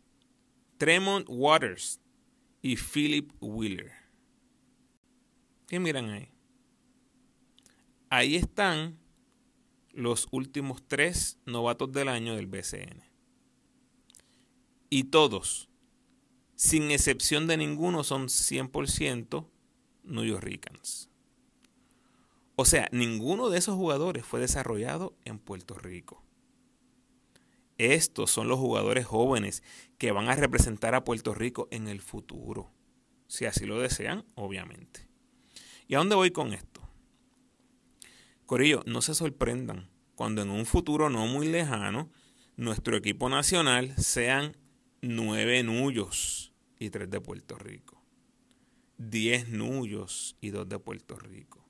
[0.78, 2.00] Tremont Waters
[2.62, 3.92] y Philip Wheeler.
[5.66, 6.28] ¿Qué miran ahí?
[8.10, 8.98] Ahí están
[9.92, 13.02] los últimos tres novatos del año del BCN.
[14.90, 15.68] Y todos,
[16.54, 19.46] sin excepción de ninguno, son 100%
[20.04, 21.10] New Yorkers.
[22.56, 26.24] O sea, ninguno de esos jugadores fue desarrollado en Puerto Rico.
[27.78, 29.62] Estos son los jugadores jóvenes
[29.98, 32.72] que van a representar a Puerto Rico en el futuro,
[33.28, 35.08] si así lo desean, obviamente.
[35.86, 36.82] ¿Y a dónde voy con esto?
[38.46, 42.10] Corillo, no se sorprendan cuando en un futuro no muy lejano
[42.56, 44.56] nuestro equipo nacional sean
[45.00, 48.02] nueve nullos y tres de Puerto Rico.
[48.96, 51.64] Diez nullos y dos de Puerto Rico.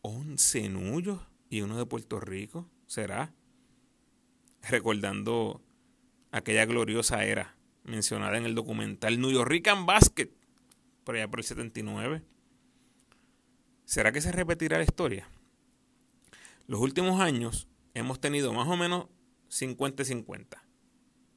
[0.00, 2.68] Once nullos y uno de Puerto Rico.
[2.86, 3.32] ¿Será?
[4.68, 5.60] Recordando
[6.30, 9.52] aquella gloriosa era mencionada en el documental New York
[9.84, 10.30] Basket,
[11.04, 12.22] por allá por el 79.
[13.84, 15.28] ¿Será que se repetirá la historia?
[16.66, 19.08] Los últimos años hemos tenido más o menos
[19.50, 20.62] 50-50.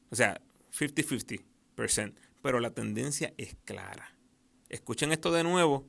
[0.09, 0.39] O sea,
[0.71, 2.13] 50-50%.
[2.41, 4.15] Pero la tendencia es clara.
[4.69, 5.87] Escuchen esto de nuevo.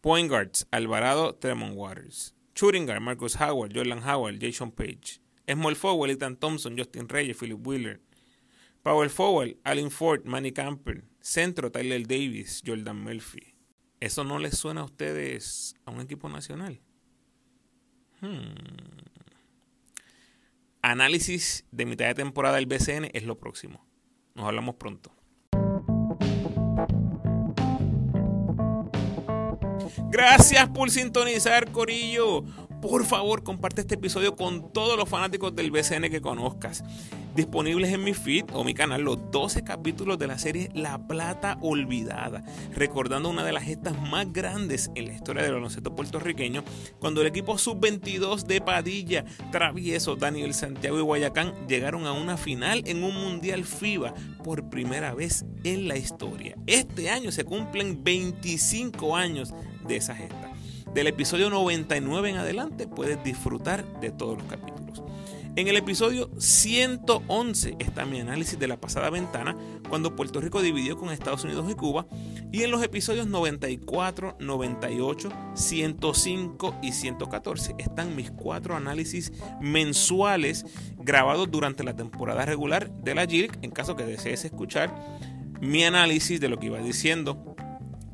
[0.00, 2.34] Point guards, Alvarado, Tremont Waters.
[2.54, 5.20] Shooting guard, Marcus Howard, Jordan Howard, Jason Page.
[5.48, 8.00] Small forward, Ethan Thompson, Justin Reyes, Philip Wheeler.
[8.82, 11.04] Power forward, Allen Ford, Manny Camper.
[11.20, 13.54] Centro, Tyler Davis, Jordan Murphy.
[14.00, 16.80] ¿Eso no les suena a ustedes a un equipo nacional?
[18.20, 18.54] Hmm.
[20.82, 23.84] Análisis de mitad de temporada del BCN es lo próximo.
[24.34, 25.12] Nos hablamos pronto.
[30.10, 32.44] Gracias por sintonizar, Corillo.
[32.80, 36.84] Por favor, comparte este episodio con todos los fanáticos del BCN que conozcas.
[37.34, 41.58] Disponibles en mi feed o mi canal los 12 capítulos de la serie La Plata
[41.60, 46.62] Olvidada, recordando una de las gestas más grandes en la historia del baloncesto puertorriqueño,
[47.00, 52.84] cuando el equipo sub-22 de Padilla, Travieso, Daniel Santiago y Guayacán llegaron a una final
[52.86, 54.14] en un Mundial FIBA
[54.44, 56.56] por primera vez en la historia.
[56.68, 59.52] Este año se cumplen 25 años
[59.86, 60.47] de esa gesta.
[60.94, 65.02] Del episodio 99 en adelante puedes disfrutar de todos los capítulos.
[65.54, 69.56] En el episodio 111 está mi análisis de la pasada ventana
[69.88, 72.06] cuando Puerto Rico dividió con Estados Unidos y Cuba.
[72.52, 80.64] Y en los episodios 94, 98, 105 y 114 están mis cuatro análisis mensuales
[80.96, 84.94] grabados durante la temporada regular de la JIRC en caso que desees escuchar
[85.60, 87.56] mi análisis de lo que iba diciendo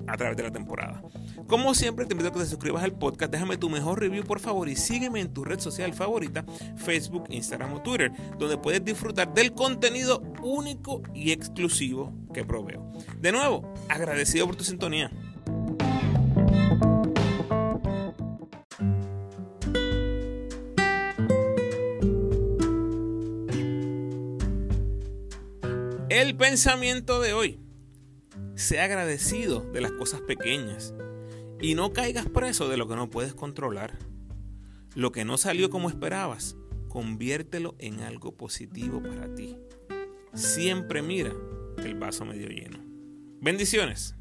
[0.06, 1.02] a través de la temporada.
[1.46, 4.40] Como siempre, te invito a que te suscribas al podcast, déjame tu mejor review por
[4.40, 6.44] favor y sígueme en tu red social favorita,
[6.76, 12.90] Facebook, Instagram o Twitter, donde puedes disfrutar del contenido único y exclusivo que proveo.
[13.20, 15.10] De nuevo, agradecido por tu sintonía.
[26.08, 27.60] El pensamiento de hoy.
[28.54, 30.94] Sea agradecido de las cosas pequeñas
[31.64, 33.98] y no caigas preso de lo que no puedes controlar.
[34.94, 36.58] Lo que no salió como esperabas,
[36.90, 39.56] conviértelo en algo positivo para ti.
[40.34, 41.32] Siempre mira
[41.78, 42.80] el vaso medio lleno.
[43.40, 44.14] Bendiciones.